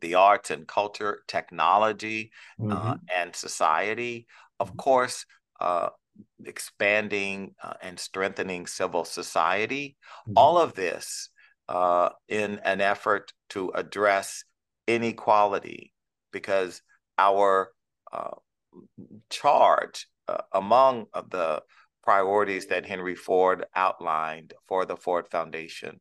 the 0.00 0.14
arts 0.14 0.50
and 0.50 0.68
culture, 0.68 1.22
technology, 1.26 2.30
uh, 2.60 2.64
mm-hmm. 2.64 2.92
and 3.14 3.34
society. 3.34 4.26
Of 4.60 4.68
mm-hmm. 4.68 4.78
course, 4.78 5.26
uh, 5.60 5.88
expanding 6.44 7.54
and 7.82 7.98
strengthening 7.98 8.66
civil 8.66 9.04
society. 9.04 9.96
Mm-hmm. 10.22 10.32
All 10.36 10.58
of 10.58 10.74
this 10.74 11.30
uh, 11.68 12.10
in 12.28 12.58
an 12.64 12.80
effort 12.80 13.32
to 13.50 13.70
address 13.74 14.44
inequality, 14.88 15.92
because 16.32 16.82
our 17.18 17.70
uh, 18.12 18.36
charge 19.30 20.08
uh, 20.26 20.42
among 20.52 21.06
the 21.30 21.62
priorities 22.02 22.66
that 22.66 22.86
Henry 22.86 23.14
Ford 23.14 23.66
outlined 23.76 24.54
for 24.66 24.84
the 24.86 24.96
Ford 24.96 25.28
Foundation 25.28 26.00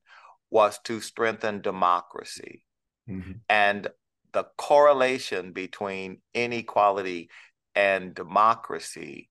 was 0.50 0.79
to 0.86 1.01
strengthen 1.01 1.62
democracy. 1.62 2.63
Mm-hmm. 3.10 3.34
And 3.50 3.88
the 4.32 4.46
correlation 4.58 5.51
between 5.51 6.22
inequality 6.34 7.29
and 7.75 8.15
democracy 8.15 9.29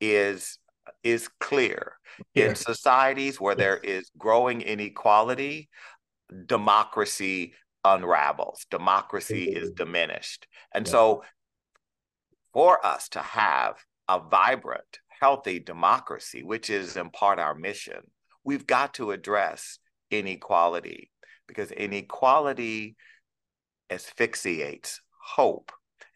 is 0.00 0.58
is 1.04 1.28
clear. 1.38 1.94
Yeah. 2.34 2.48
In 2.48 2.54
societies 2.56 3.40
where 3.40 3.54
there 3.54 3.76
is 3.76 4.10
growing 4.18 4.60
inequality, 4.62 5.68
democracy 6.46 7.54
unravels, 7.84 8.66
democracy 8.70 9.44
is 9.44 9.70
diminished. 9.70 10.46
And 10.74 10.86
yeah. 10.86 10.92
so, 10.92 11.24
for 12.52 12.84
us 12.84 13.08
to 13.10 13.20
have 13.20 13.76
a 14.08 14.20
vibrant, 14.20 15.00
healthy 15.20 15.58
democracy, 15.58 16.42
which 16.42 16.68
is 16.68 16.96
in 16.96 17.10
part 17.10 17.38
our 17.38 17.54
mission, 17.54 18.02
we've 18.44 18.66
got 18.66 18.94
to 18.94 19.10
address 19.12 19.78
inequality 20.10 21.10
because 21.46 21.70
inequality 21.72 22.96
asphyxiates 23.90 25.00
hope. 25.18 25.72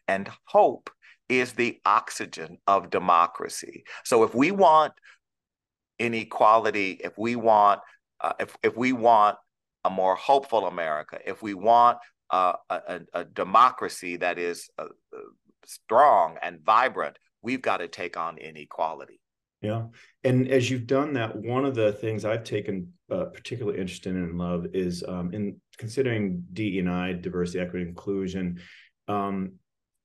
And 0.07 0.29
hope 0.45 0.89
is 1.27 1.53
the 1.53 1.79
oxygen 1.85 2.57
of 2.67 2.89
democracy. 2.89 3.83
So 4.05 4.23
if 4.23 4.33
we 4.33 4.51
want 4.51 4.93
inequality, 5.99 6.99
if 7.03 7.17
we 7.17 7.35
want 7.35 7.81
uh, 8.21 8.33
if 8.39 8.55
if 8.63 8.75
we 8.75 8.93
want 8.93 9.37
a 9.87 9.89
more 9.89 10.15
hopeful 10.15 10.67
America, 10.67 11.17
if 11.25 11.41
we 11.41 11.53
want 11.53 11.97
uh, 12.29 12.53
a, 12.69 12.99
a, 13.13 13.23
democracy 13.23 14.17
that 14.17 14.37
is 14.37 14.69
uh, 14.77 14.85
strong 15.65 16.35
and 16.41 16.59
vibrant, 16.65 17.17
we've 17.41 17.61
got 17.61 17.77
to 17.77 17.87
take 17.87 18.17
on 18.17 18.37
inequality. 18.37 19.21
Yeah, 19.61 19.85
and 20.25 20.49
as 20.49 20.69
you've 20.69 20.87
done 20.87 21.13
that, 21.13 21.35
one 21.35 21.63
of 21.65 21.73
the 21.73 21.93
things 21.93 22.25
I've 22.25 22.43
taken 22.43 22.91
uh, 23.09 23.25
particularly 23.25 23.79
interested 23.79 24.13
in 24.13 24.23
and 24.23 24.37
love 24.37 24.67
is 24.73 25.03
um, 25.07 25.33
in 25.33 25.55
considering 25.77 26.43
DE 26.51 26.79
and 26.79 26.89
I, 26.89 27.13
diversity, 27.13 27.59
equity, 27.59 27.87
inclusion. 27.87 28.59
Um, 29.07 29.53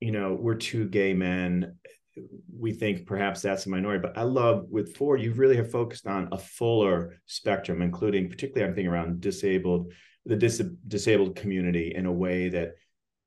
you 0.00 0.12
know, 0.12 0.38
we're 0.40 0.54
two 0.54 0.88
gay 0.88 1.12
men. 1.12 1.76
We 2.56 2.72
think 2.72 3.06
perhaps 3.06 3.42
that's 3.42 3.66
a 3.66 3.70
minority, 3.70 4.02
but 4.02 4.18
I 4.18 4.22
love 4.22 4.66
with 4.70 4.96
Ford, 4.96 5.20
you 5.22 5.32
really 5.32 5.56
have 5.56 5.70
focused 5.70 6.06
on 6.06 6.28
a 6.32 6.38
fuller 6.38 7.20
spectrum, 7.26 7.82
including 7.82 8.28
particularly 8.28 8.68
I'm 8.68 8.74
thinking 8.74 8.92
around 8.92 9.20
disabled, 9.20 9.92
the 10.26 10.36
dis- 10.36 10.62
disabled 10.88 11.36
community 11.36 11.94
in 11.94 12.06
a 12.06 12.12
way 12.12 12.48
that 12.50 12.72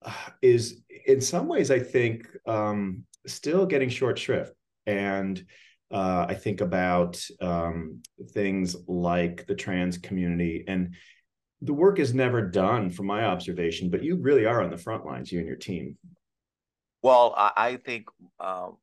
uh, 0.01 0.11
in 0.41 1.21
some 1.21 1.47
ways, 1.47 1.71
I 1.71 1.79
think, 1.79 2.27
um, 2.45 3.03
still 3.25 3.65
getting 3.65 3.89
short 3.89 4.19
shrift. 4.19 4.53
and 4.85 5.43
uh, 5.91 6.25
I 6.27 6.33
think 6.33 6.61
about 6.61 7.23
um, 7.41 8.01
things 8.31 8.75
like 8.87 9.45
the 9.45 9.55
trans 9.55 9.97
community, 9.97 10.63
and 10.67 10.95
the 11.61 11.73
work 11.73 11.99
is 11.99 12.13
never 12.13 12.41
done, 12.41 12.89
from 12.89 13.05
my 13.05 13.25
observation. 13.25 13.89
But 13.89 14.03
you 14.03 14.17
really 14.17 14.45
are 14.45 14.61
on 14.61 14.71
the 14.71 14.77
front 14.77 15.05
lines, 15.05 15.31
you 15.31 15.39
and 15.39 15.47
your 15.47 15.57
team. 15.57 15.97
Well, 17.05 17.35
I, 17.37 17.51
I 17.55 17.75
think 17.75 18.07
um, 18.39 18.77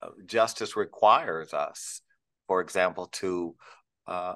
uh, 0.00 0.10
justice 0.26 0.76
requires 0.76 1.52
us, 1.52 2.02
for 2.46 2.60
example, 2.60 3.06
to 3.14 3.56
uh, 4.06 4.34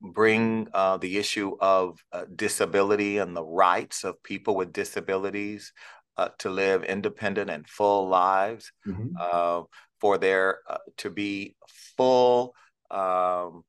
bring 0.00 0.66
uh, 0.72 0.96
the 0.96 1.18
issue 1.18 1.58
of 1.60 2.02
uh, 2.10 2.24
disability 2.34 3.18
and 3.18 3.36
the 3.36 3.44
rights 3.44 4.02
of 4.02 4.22
people 4.22 4.56
with 4.56 4.72
disabilities 4.72 5.74
uh, 6.16 6.30
to 6.38 6.48
live 6.48 6.82
independent 6.84 7.50
and 7.50 7.68
full 7.68 8.08
lives, 8.08 8.72
mm-hmm. 8.88 9.08
Uh, 9.20 9.64
for 10.00 10.16
there 10.16 10.60
uh, 10.66 10.78
to 10.96 11.10
be 11.10 11.56
full 11.98 12.54
um, 12.90 13.62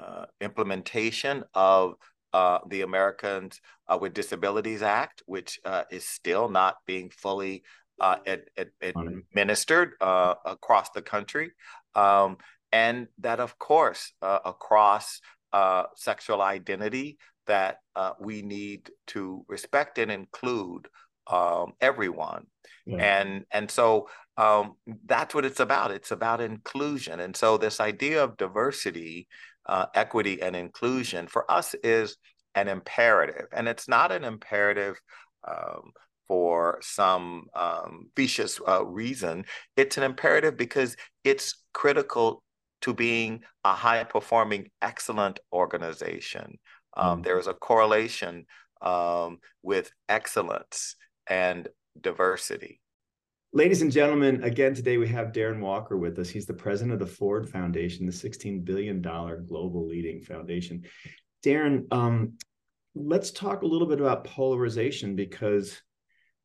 uh, 0.00 0.26
implementation 0.40 1.44
of 1.54 1.94
the 2.68 2.82
Americans 2.82 3.60
with 4.00 4.12
Disabilities 4.12 4.82
Act, 4.82 5.22
which 5.24 5.58
is 5.90 6.04
still 6.04 6.50
not 6.50 6.76
being 6.86 7.08
fully 7.08 7.62
ad- 8.00 8.44
ad- 8.56 8.70
administered 8.82 9.92
across 10.00 10.90
the 10.90 11.02
country. 11.02 11.52
Um, 11.94 12.36
and 12.72 13.08
that, 13.18 13.40
of 13.40 13.58
course, 13.58 14.12
across 14.22 15.20
uh, 15.52 15.84
sexual 15.94 16.42
identity 16.42 17.18
that 17.46 17.78
uh, 17.94 18.12
we 18.20 18.42
need 18.42 18.90
to 19.06 19.44
respect 19.48 19.98
and 19.98 20.10
include 20.10 20.88
um, 21.28 21.72
everyone. 21.80 22.46
Yeah. 22.84 23.20
And 23.20 23.44
and 23.50 23.70
so 23.70 24.08
um, 24.36 24.74
that's 25.06 25.34
what 25.34 25.44
it's 25.44 25.60
about. 25.60 25.90
It's 25.90 26.10
about 26.10 26.40
inclusion. 26.40 27.20
And 27.20 27.34
so 27.36 27.56
this 27.56 27.80
idea 27.80 28.22
of 28.22 28.36
diversity, 28.36 29.28
uh, 29.66 29.86
equity, 29.94 30.42
and 30.42 30.54
inclusion 30.54 31.26
for 31.26 31.50
us 31.50 31.74
is 31.82 32.16
an 32.54 32.68
imperative, 32.68 33.46
and 33.52 33.68
it's 33.68 33.88
not 33.88 34.12
an 34.12 34.24
imperative. 34.24 35.00
Um, 35.46 35.92
for 36.28 36.78
some 36.82 37.46
um, 37.54 38.08
specious 38.10 38.60
uh, 38.66 38.84
reason, 38.84 39.44
it's 39.76 39.96
an 39.96 40.02
imperative 40.02 40.56
because 40.56 40.96
it's 41.24 41.62
critical 41.72 42.42
to 42.82 42.94
being 42.94 43.42
a 43.64 43.72
high 43.72 44.04
performing, 44.04 44.70
excellent 44.82 45.40
organization. 45.52 46.58
Um, 46.96 47.20
mm. 47.20 47.24
There 47.24 47.38
is 47.38 47.46
a 47.46 47.54
correlation 47.54 48.46
um, 48.82 49.38
with 49.62 49.90
excellence 50.08 50.96
and 51.28 51.68
diversity. 52.00 52.80
Ladies 53.52 53.80
and 53.80 53.90
gentlemen, 53.90 54.44
again, 54.44 54.74
today 54.74 54.98
we 54.98 55.08
have 55.08 55.32
Darren 55.32 55.60
Walker 55.60 55.96
with 55.96 56.18
us. 56.18 56.28
He's 56.28 56.46
the 56.46 56.52
president 56.52 56.92
of 56.92 56.98
the 56.98 57.14
Ford 57.14 57.48
Foundation, 57.48 58.04
the 58.04 58.12
$16 58.12 58.64
billion 58.64 59.00
global 59.00 59.88
leading 59.88 60.20
foundation. 60.20 60.82
Darren, 61.44 61.86
um, 61.90 62.34
let's 62.94 63.30
talk 63.30 63.62
a 63.62 63.66
little 63.66 63.86
bit 63.86 64.00
about 64.00 64.24
polarization 64.24 65.16
because 65.16 65.80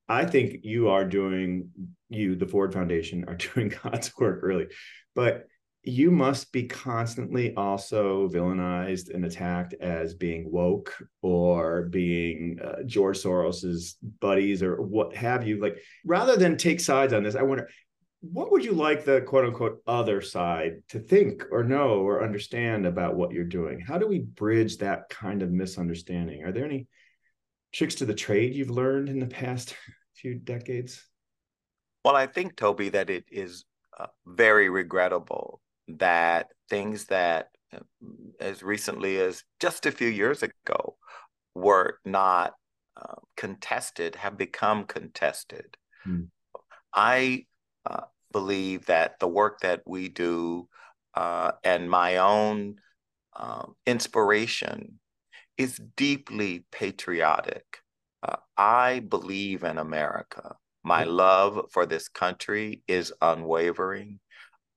I 0.08 0.26
think 0.26 0.60
you 0.64 0.90
are 0.90 1.06
doing, 1.06 1.70
you, 2.10 2.36
the 2.36 2.48
Ford 2.48 2.74
Foundation, 2.74 3.26
are 3.28 3.36
doing 3.54 3.74
God's 3.84 4.12
work, 4.18 4.44
really. 4.44 4.68
But 5.16 5.48
you 5.84 6.12
must 6.12 6.52
be 6.52 6.64
constantly 6.64 7.56
also 7.56 8.28
villainized 8.30 9.14
and 9.14 9.26
attacked 9.26 9.74
as 9.82 10.14
being 10.14 10.52
woke 10.52 10.96
or 11.24 11.84
being 11.84 12.60
uh, 12.64 12.84
George 12.86 13.18
Soros's 13.18 13.98
buddies 14.20 14.62
or 14.62 14.80
what 14.82 15.16
have 15.16 15.48
you. 15.48 15.60
Like, 15.60 15.78
rather 16.06 16.36
than 16.36 16.56
take 16.56 16.80
sides 16.80 17.14
on 17.14 17.24
this, 17.24 17.36
I 17.36 17.42
wonder 17.42 17.68
what 18.22 18.52
would 18.52 18.64
you 18.64 18.74
like 18.74 19.04
the 19.04 19.22
quote 19.22 19.46
unquote 19.46 19.82
other 19.88 20.22
side 20.22 20.84
to 20.90 21.00
think 21.00 21.46
or 21.52 21.64
know 21.64 22.02
or 22.02 22.24
understand 22.24 22.86
about 22.86 23.16
what 23.16 23.32
you're 23.32 23.44
doing? 23.44 23.80
How 23.80 23.98
do 23.98 24.08
we 24.08 24.20
bridge 24.20 24.78
that 24.78 25.10
kind 25.10 25.42
of 25.42 25.52
misunderstanding? 25.52 26.44
Are 26.44 26.52
there 26.52 26.66
any 26.66 26.88
tricks 27.72 27.96
to 27.96 28.06
the 28.06 28.14
trade 28.14 28.54
you've 28.54 28.70
learned 28.70 29.10
in 29.10 29.20
the 29.20 29.28
past 29.28 29.76
few 30.16 30.36
decades? 30.36 31.04
Well, 32.04 32.16
I 32.16 32.28
think, 32.28 32.56
Toby, 32.56 32.90
that 32.90 33.10
it 33.10 33.26
is 33.32 33.66
uh, 33.98 34.08
very 34.26 34.70
regrettable 34.70 35.62
that 35.88 36.52
things 36.70 37.06
that 37.06 37.50
uh, 37.74 37.80
as 38.40 38.64
recently 38.64 39.20
as 39.20 39.44
just 39.60 39.86
a 39.86 39.92
few 39.92 40.08
years 40.08 40.44
ago 40.44 40.98
were 41.54 42.00
not 42.06 42.54
uh, 42.98 43.16
contested 43.38 44.16
have 44.16 44.38
become 44.38 44.86
contested. 44.86 45.78
Mm. 46.08 46.28
I 46.94 47.46
uh, 47.86 48.06
believe 48.32 48.86
that 48.88 49.20
the 49.20 49.28
work 49.28 49.60
that 49.62 49.82
we 49.86 50.10
do 50.10 50.68
uh, 51.14 51.52
and 51.64 51.90
my 51.90 52.18
own 52.18 52.76
um, 53.36 53.76
inspiration 53.86 55.00
is 55.62 55.80
deeply 55.96 56.66
patriotic. 56.72 57.84
Uh, 58.24 58.38
I 58.58 59.00
believe 59.00 59.64
in 59.64 59.78
America. 59.78 60.56
My 60.84 61.04
love 61.04 61.68
for 61.72 61.86
this 61.86 62.08
country 62.08 62.82
is 62.88 63.14
unwavering 63.22 64.20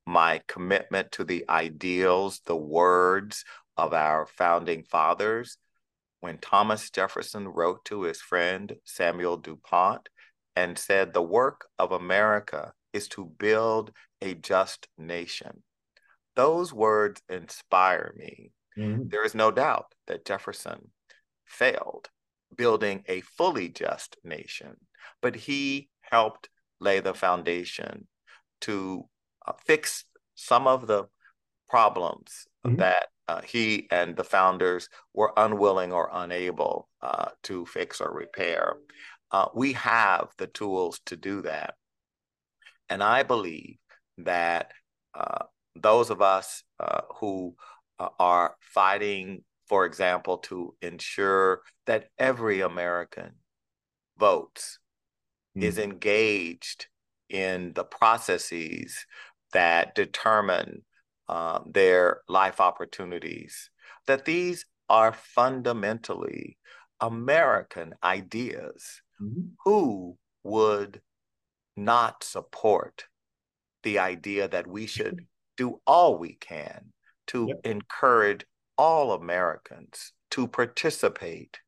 my 0.06 0.42
commitment 0.46 1.10
to 1.12 1.24
the 1.24 1.46
ideals, 1.48 2.40
the 2.44 2.56
words 2.56 3.46
of 3.78 3.94
our 3.94 4.26
founding 4.26 4.84
fathers. 4.84 5.56
When 6.20 6.36
Thomas 6.36 6.90
Jefferson 6.90 7.48
wrote 7.48 7.86
to 7.86 8.02
his 8.02 8.20
friend 8.20 8.76
Samuel 8.84 9.38
DuPont 9.38 10.10
and 10.54 10.78
said, 10.78 11.14
The 11.14 11.22
work 11.22 11.66
of 11.78 11.92
America 11.92 12.74
is 12.92 13.08
to 13.08 13.24
build 13.24 13.90
a 14.20 14.34
just 14.34 14.88
nation. 14.98 15.62
Those 16.36 16.74
words 16.74 17.22
inspire 17.30 18.12
me. 18.18 18.50
Mm-hmm. 18.78 19.08
There 19.08 19.24
is 19.24 19.34
no 19.34 19.50
doubt 19.50 19.94
that 20.06 20.24
Jefferson 20.24 20.90
failed 21.44 22.08
building 22.56 23.02
a 23.08 23.20
fully 23.20 23.68
just 23.68 24.16
nation, 24.24 24.76
but 25.20 25.34
he 25.34 25.88
helped 26.00 26.48
lay 26.80 27.00
the 27.00 27.14
foundation 27.14 28.06
to 28.62 29.08
uh, 29.46 29.52
fix 29.66 30.04
some 30.34 30.66
of 30.66 30.86
the 30.86 31.04
problems 31.68 32.46
mm-hmm. 32.66 32.76
that 32.76 33.08
uh, 33.28 33.40
he 33.40 33.86
and 33.90 34.16
the 34.16 34.24
founders 34.24 34.88
were 35.14 35.32
unwilling 35.36 35.92
or 35.92 36.10
unable 36.12 36.88
uh, 37.02 37.28
to 37.42 37.64
fix 37.66 38.00
or 38.00 38.12
repair. 38.12 38.74
Uh, 39.30 39.46
we 39.54 39.72
have 39.72 40.28
the 40.38 40.46
tools 40.46 41.00
to 41.06 41.16
do 41.16 41.42
that. 41.42 41.74
And 42.88 43.02
I 43.02 43.22
believe 43.22 43.76
that 44.18 44.72
uh, 45.14 45.44
those 45.74 46.10
of 46.10 46.20
us 46.20 46.62
uh, 47.98 48.08
are 48.18 48.56
fighting, 48.60 49.44
for 49.68 49.86
example, 49.86 50.38
to 50.38 50.74
ensure 50.82 51.62
that 51.86 52.08
every 52.18 52.60
American 52.60 53.32
votes, 54.18 54.78
mm-hmm. 55.56 55.66
is 55.66 55.78
engaged 55.78 56.86
in 57.28 57.72
the 57.74 57.84
processes 57.84 59.06
that 59.52 59.94
determine 59.94 60.82
uh, 61.28 61.60
their 61.66 62.20
life 62.28 62.60
opportunities, 62.60 63.70
that 64.06 64.24
these 64.24 64.66
are 64.88 65.12
fundamentally 65.12 66.58
American 67.00 67.94
ideas. 68.02 69.00
Mm-hmm. 69.20 69.42
Who 69.64 70.18
would 70.42 71.00
not 71.76 72.24
support 72.24 73.04
the 73.82 73.98
idea 73.98 74.48
that 74.48 74.66
we 74.66 74.86
should 74.86 75.26
do 75.56 75.80
all 75.86 76.18
we 76.18 76.34
can 76.34 76.92
to 77.28 77.46
yep. 77.48 77.60
encourage 77.64 78.44
all 78.76 79.12
Americans 79.12 80.12
to 80.30 80.48
participate 80.48 81.58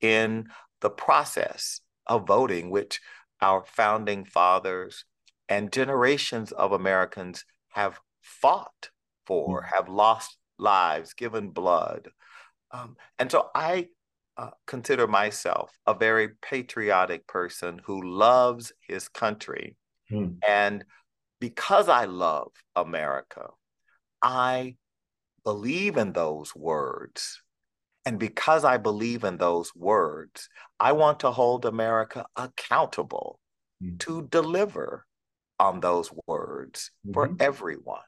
in 0.00 0.46
the 0.80 0.90
process 0.90 1.80
of 2.06 2.26
voting, 2.26 2.70
which 2.70 3.00
our 3.40 3.64
founding 3.64 4.24
fathers 4.24 5.04
and 5.48 5.72
generations 5.72 6.52
of 6.52 6.72
Americans 6.72 7.44
have 7.70 7.98
fought 8.20 8.90
for, 9.26 9.62
mm-hmm. 9.62 9.74
have 9.74 9.88
lost 9.88 10.36
lives, 10.58 11.14
given 11.14 11.50
blood. 11.50 12.08
Um, 12.70 12.96
and 13.18 13.30
so 13.30 13.50
I 13.54 13.88
uh, 14.36 14.50
consider 14.66 15.06
myself 15.06 15.76
a 15.86 15.94
very 15.94 16.30
patriotic 16.40 17.26
person 17.26 17.80
who 17.84 18.02
loves 18.02 18.72
his 18.80 19.08
country. 19.08 19.76
Mm. 20.10 20.38
And 20.48 20.84
because 21.40 21.88
I 21.88 22.06
love 22.06 22.52
America, 22.74 23.48
I 24.22 24.76
believe 25.44 25.96
in 25.96 26.12
those 26.12 26.54
words. 26.54 27.42
And 28.04 28.18
because 28.18 28.64
I 28.64 28.78
believe 28.78 29.24
in 29.24 29.36
those 29.36 29.74
words, 29.76 30.48
I 30.80 30.92
want 30.92 31.20
to 31.20 31.30
hold 31.30 31.64
America 31.64 32.26
accountable 32.36 33.38
mm. 33.82 33.98
to 34.00 34.26
deliver 34.28 35.06
on 35.58 35.80
those 35.80 36.10
words 36.26 36.90
mm-hmm. 37.06 37.12
for 37.12 37.34
everyone. 37.38 38.00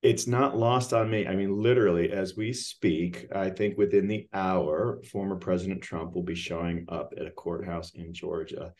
It's 0.00 0.28
not 0.28 0.56
lost 0.56 0.92
on 0.92 1.10
me. 1.10 1.26
I 1.26 1.34
mean, 1.34 1.60
literally, 1.60 2.12
as 2.12 2.36
we 2.36 2.52
speak, 2.52 3.26
I 3.34 3.50
think 3.50 3.76
within 3.76 4.06
the 4.06 4.28
hour, 4.32 5.02
former 5.10 5.36
President 5.36 5.82
Trump 5.82 6.14
will 6.14 6.22
be 6.22 6.36
showing 6.36 6.86
up 6.88 7.12
at 7.18 7.26
a 7.26 7.32
courthouse 7.32 7.92
in 7.94 8.14
Georgia 8.14 8.72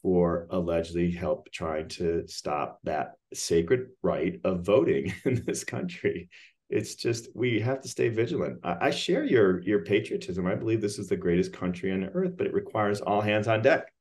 for 0.00 0.46
allegedly 0.50 1.10
help 1.10 1.50
trying 1.52 1.88
to 1.88 2.26
stop 2.28 2.78
that 2.84 3.12
sacred 3.32 3.88
right 4.02 4.40
of 4.44 4.64
voting 4.64 5.12
in 5.24 5.42
this 5.44 5.64
country. 5.64 6.30
It's 6.74 6.96
just 6.96 7.28
we 7.34 7.60
have 7.60 7.80
to 7.82 7.88
stay 7.88 8.08
vigilant. 8.08 8.58
I, 8.64 8.88
I 8.88 8.90
share 8.90 9.24
your 9.24 9.60
your 9.62 9.84
patriotism. 9.84 10.46
I 10.46 10.56
believe 10.56 10.80
this 10.80 10.98
is 10.98 11.08
the 11.08 11.16
greatest 11.16 11.52
country 11.52 11.92
on 11.92 12.04
earth, 12.04 12.36
but 12.36 12.48
it 12.48 12.52
requires 12.52 13.00
all 13.00 13.20
hands 13.20 13.46
on 13.46 13.62
deck 13.62 13.92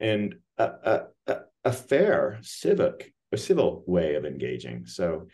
and 0.00 0.34
a, 0.58 1.04
a, 1.28 1.36
a 1.64 1.72
fair 1.72 2.38
civic 2.42 3.12
a 3.30 3.36
civil 3.36 3.84
way 3.86 4.16
of 4.16 4.24
engaging. 4.24 4.86
So 4.86 5.28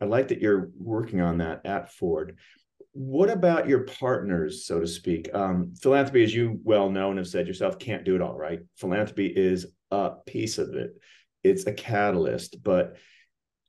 I 0.00 0.04
like 0.04 0.28
that 0.28 0.40
you're 0.40 0.70
working 0.78 1.20
on 1.20 1.38
that 1.38 1.66
at 1.66 1.92
Ford. 1.92 2.38
What 2.92 3.30
about 3.30 3.68
your 3.68 3.80
partners, 3.84 4.64
so 4.64 4.80
to 4.80 4.86
speak? 4.86 5.34
Um, 5.34 5.74
philanthropy, 5.80 6.24
as 6.24 6.34
you 6.34 6.60
well 6.62 6.90
know 6.90 7.10
and 7.10 7.18
have 7.18 7.26
said 7.26 7.46
yourself, 7.46 7.78
can't 7.78 8.04
do 8.04 8.14
it 8.14 8.22
all, 8.22 8.36
right? 8.36 8.60
Philanthropy 8.76 9.26
is 9.26 9.66
a 9.90 10.12
piece 10.26 10.58
of 10.58 10.74
it. 10.74 10.92
It's 11.42 11.66
a 11.66 11.72
catalyst, 11.72 12.62
but 12.62 12.96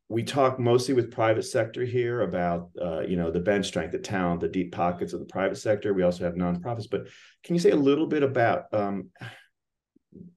we 0.10 0.24
talk 0.24 0.60
mostly 0.60 0.96
with 0.96 1.12
private 1.12 1.44
sector 1.44 1.86
here 1.86 2.22
about 2.22 2.72
uh, 2.82 3.02
you 3.02 3.16
know 3.16 3.32
the 3.32 3.40
bench 3.40 3.68
strength, 3.68 3.92
the 3.92 4.00
talent, 4.00 4.42
the 4.42 4.50
deep 4.50 4.72
pockets 4.72 5.14
of 5.14 5.20
the 5.20 5.26
private 5.28 5.58
sector. 5.58 5.94
We 5.94 6.04
also 6.04 6.24
have 6.24 6.34
nonprofits, 6.34 6.90
but 6.90 7.08
can 7.44 7.56
you 7.56 7.60
say 7.60 7.70
a 7.70 7.76
little 7.76 8.08
bit 8.08 8.24
about 8.24 8.74
um, 8.74 9.12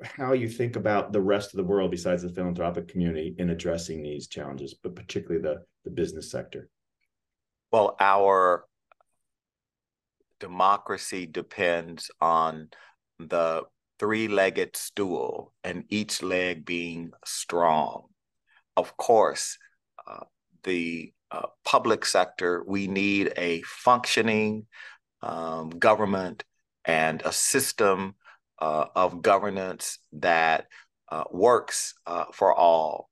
how 0.02 0.34
you 0.34 0.48
think 0.48 0.76
about 0.76 1.12
the 1.12 1.20
rest 1.20 1.52
of 1.52 1.56
the 1.56 1.64
world 1.64 1.90
besides 1.90 2.22
the 2.22 2.28
philanthropic 2.28 2.88
community 2.88 3.34
in 3.38 3.50
addressing 3.50 4.02
these 4.02 4.28
challenges, 4.28 4.74
but 4.74 4.94
particularly 4.94 5.42
the, 5.42 5.62
the 5.84 5.90
business 5.90 6.30
sector? 6.30 6.68
Well, 7.70 7.96
our 7.98 8.66
democracy 10.38 11.24
depends 11.26 12.10
on 12.20 12.68
the 13.18 13.62
three 13.98 14.28
legged 14.28 14.76
stool 14.76 15.54
and 15.64 15.84
each 15.88 16.22
leg 16.22 16.66
being 16.66 17.12
strong. 17.24 18.08
Of 18.76 18.96
course, 18.96 19.58
the 20.64 21.12
uh, 21.30 21.46
public 21.64 22.04
sector, 22.04 22.62
we 22.66 22.86
need 22.86 23.32
a 23.36 23.62
functioning 23.62 24.66
um, 25.22 25.70
government 25.70 26.44
and 26.84 27.22
a 27.24 27.32
system 27.32 28.14
uh, 28.60 28.86
of 28.94 29.22
governance 29.22 29.98
that 30.12 30.66
uh, 31.10 31.24
works 31.30 31.94
uh, 32.06 32.24
for 32.32 32.54
all. 32.54 33.08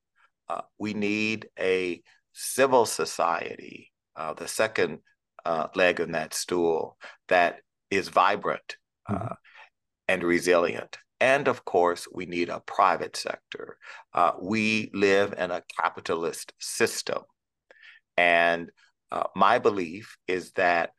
Uh, 0.48 0.62
we 0.78 0.94
need 0.94 1.48
a 1.58 2.02
civil 2.32 2.86
society, 2.86 3.90
uh, 4.16 4.32
the 4.34 4.48
second 4.48 4.98
uh, 5.44 5.68
leg 5.74 6.00
in 6.00 6.12
that 6.12 6.34
stool, 6.34 6.96
that 7.28 7.60
is 7.90 8.08
vibrant 8.08 8.76
mm-hmm. 9.08 9.32
and 10.08 10.22
resilient. 10.22 10.98
And 11.20 11.48
of 11.48 11.64
course, 11.64 12.08
we 12.12 12.26
need 12.26 12.48
a 12.48 12.60
private 12.60 13.16
sector. 13.16 13.76
we 14.40 14.90
live 14.94 15.34
in 15.36 15.50
a 15.50 15.62
capitalist 15.78 16.52
system. 16.58 17.22
And 18.16 18.70
my 19.34 19.58
belief 19.58 20.16
is 20.26 20.52
that 20.52 20.90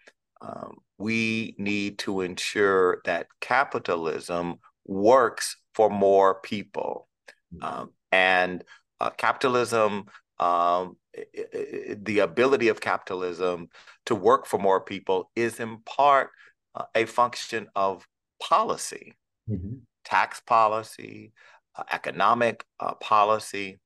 um, 0.41 0.77
we 0.97 1.55
need 1.57 1.99
to 1.99 2.21
ensure 2.21 3.01
that 3.05 3.27
capitalism 3.39 4.55
works 4.86 5.57
for 5.73 5.89
more 5.89 6.36
people. 6.41 7.07
Mm. 7.53 7.63
Um, 7.63 7.89
and 8.12 8.63
uh, 8.99 9.12
capitalism, 9.12 10.05
um, 10.39 10.97
the 11.13 12.19
ability 12.19 12.67
of 12.69 12.81
capitalism 12.81 13.67
to 14.05 14.15
work 14.15 14.45
for 14.45 14.60
more 14.60 14.81
people 14.81 15.29
is 15.36 15.60
in 15.60 15.79
part 15.86 16.29
uh, 16.75 16.86
a 16.95 17.05
function 17.05 17.67
of 17.75 18.07
policy, 18.41 19.13
mm-hmm. 19.49 19.75
Tax 20.04 20.42
policy, 20.42 21.34
uh, 21.76 21.84
economic 21.92 22.66
uh, 22.80 22.96
policy. 22.96 23.80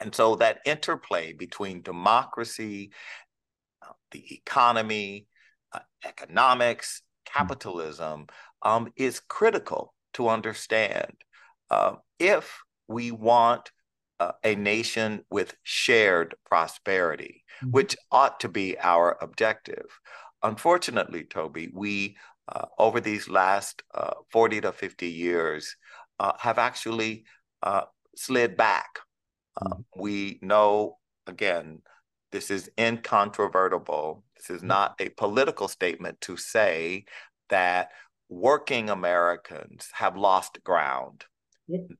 And 0.00 0.14
so 0.14 0.36
that 0.36 0.60
interplay 0.64 1.32
between 1.32 1.82
democracy, 1.82 2.92
uh, 3.82 3.92
the 4.12 4.34
economy, 4.34 5.26
uh, 5.72 5.80
economics, 6.04 7.02
hmm. 7.26 7.38
capitalism 7.38 8.26
um, 8.62 8.92
is 8.96 9.20
critical 9.20 9.94
to 10.14 10.28
understand. 10.28 11.12
Uh, 11.70 11.94
if 12.18 12.60
we 12.88 13.12
want 13.12 13.70
uh, 14.20 14.32
a 14.44 14.54
nation 14.54 15.24
with 15.30 15.54
shared 15.62 16.34
prosperity, 16.44 17.42
mm-hmm. 17.62 17.70
which 17.70 17.96
ought 18.12 18.38
to 18.40 18.48
be 18.48 18.78
our 18.78 19.16
objective. 19.22 19.86
Unfortunately, 20.42 21.24
Toby, 21.24 21.70
we, 21.72 22.16
uh, 22.52 22.66
over 22.78 23.00
these 23.00 23.28
last 23.28 23.82
uh, 23.94 24.14
40 24.30 24.62
to 24.62 24.72
50 24.72 25.08
years, 25.08 25.76
uh, 26.18 26.32
have 26.38 26.58
actually 26.58 27.24
slid 28.16 28.56
back. 28.56 28.98
Mm-hmm. 29.62 30.00
We 30.00 30.38
know, 30.42 30.98
again, 31.26 31.82
this 32.32 32.50
is 32.50 32.70
incontrovertible. 32.78 34.24
This 34.36 34.50
is 34.50 34.58
mm-hmm. 34.58 34.68
not 34.68 34.94
a 35.00 35.08
political 35.10 35.68
statement 35.68 36.20
to 36.22 36.36
say 36.36 37.04
that 37.48 37.90
working 38.28 38.90
Americans 38.90 39.88
have 39.92 40.16
lost 40.16 40.62
ground, 40.64 41.24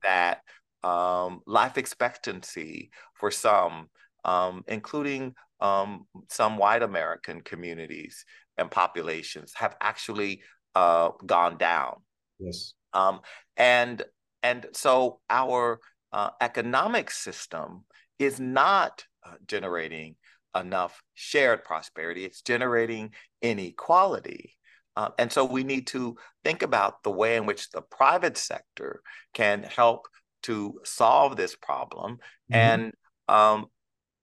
that 0.03 0.41
um, 0.83 1.41
life 1.45 1.77
expectancy 1.77 2.89
for 3.13 3.31
some, 3.31 3.89
um, 4.25 4.63
including 4.67 5.35
um, 5.59 6.07
some 6.29 6.57
white 6.57 6.81
American 6.81 7.41
communities 7.41 8.25
and 8.57 8.69
populations, 8.69 9.53
have 9.55 9.75
actually 9.81 10.41
uh, 10.75 11.09
gone 11.25 11.57
down. 11.57 11.97
Yes. 12.39 12.73
Um, 12.93 13.21
and 13.57 14.03
and 14.43 14.65
so 14.73 15.19
our 15.29 15.79
uh, 16.11 16.31
economic 16.41 17.11
system 17.11 17.85
is 18.19 18.39
not 18.39 19.05
uh, 19.25 19.35
generating 19.47 20.15
enough 20.55 21.01
shared 21.13 21.63
prosperity, 21.63 22.25
it's 22.25 22.41
generating 22.41 23.11
inequality. 23.41 24.57
Uh, 24.97 25.09
and 25.17 25.31
so 25.31 25.45
we 25.45 25.63
need 25.63 25.87
to 25.87 26.17
think 26.43 26.61
about 26.63 27.01
the 27.03 27.11
way 27.11 27.37
in 27.37 27.45
which 27.45 27.69
the 27.69 27.81
private 27.81 28.37
sector 28.37 29.01
can 29.33 29.63
help 29.63 30.07
to 30.43 30.79
solve 30.83 31.37
this 31.37 31.55
problem. 31.55 32.13
Mm-hmm. 32.51 32.55
And 32.55 32.93
um, 33.29 33.67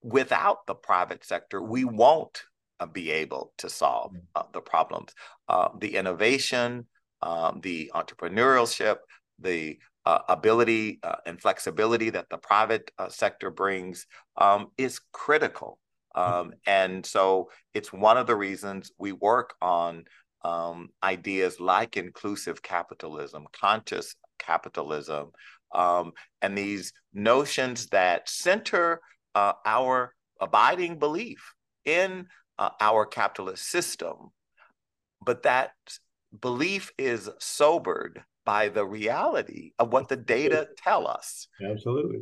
without 0.03 0.67
the 0.67 0.75
private 0.75 1.25
sector, 1.25 1.62
we 1.62 1.85
won't 1.85 2.43
be 2.87 3.11
able 3.11 3.53
to 3.59 3.69
solve 3.69 4.12
mm. 4.12 4.21
uh, 4.35 4.45
the 4.53 4.61
problems. 4.61 5.12
Uh, 5.49 5.69
the 5.81 5.97
innovation, 5.97 6.87
um, 7.23 7.61
the 7.62 7.91
entrepreneurship, 7.95 8.99
the 9.38 9.79
uh, 10.07 10.21
ability 10.29 10.99
uh, 11.03 11.17
and 11.27 11.41
flexibility 11.41 12.11
that 12.11 12.29
the 12.31 12.38
private 12.38 12.91
uh, 12.99 13.09
sector 13.09 13.51
brings 13.51 14.07
um, 14.37 14.69
is 14.79 15.01
critical. 15.12 15.79
Um, 16.14 16.55
and 16.67 17.05
so 17.05 17.51
it's 17.75 17.93
one 17.93 18.17
of 18.17 18.27
the 18.27 18.35
reasons 18.35 18.91
we 18.99 19.12
work 19.12 19.55
on 19.61 20.05
um, 20.45 20.88
ideas 21.03 21.61
like 21.61 21.97
inclusive 21.97 22.62
capitalism, 22.62 23.47
conscious 23.53 24.17
capitalism, 24.38 25.31
um, 25.75 26.12
and 26.41 26.57
these 26.57 26.93
notions 27.12 27.87
that 27.88 28.29
center 28.29 29.01
uh, 29.35 29.53
our 29.67 30.14
abiding 30.41 30.99
belief 30.99 31.53
in 31.85 32.27
uh, 32.59 32.71
our 32.81 33.07
capitalist 33.07 33.68
system. 33.68 34.31
But 35.25 35.42
that 35.44 35.73
belief 36.40 36.92
is 36.99 37.29
sobered 37.38 38.23
by 38.44 38.68
the 38.68 38.85
reality 38.85 39.73
of 39.79 39.92
what 39.92 40.09
the 40.09 40.16
data 40.16 40.68
tell 40.83 41.07
us. 41.07 41.49
Absolutely. 41.62 42.21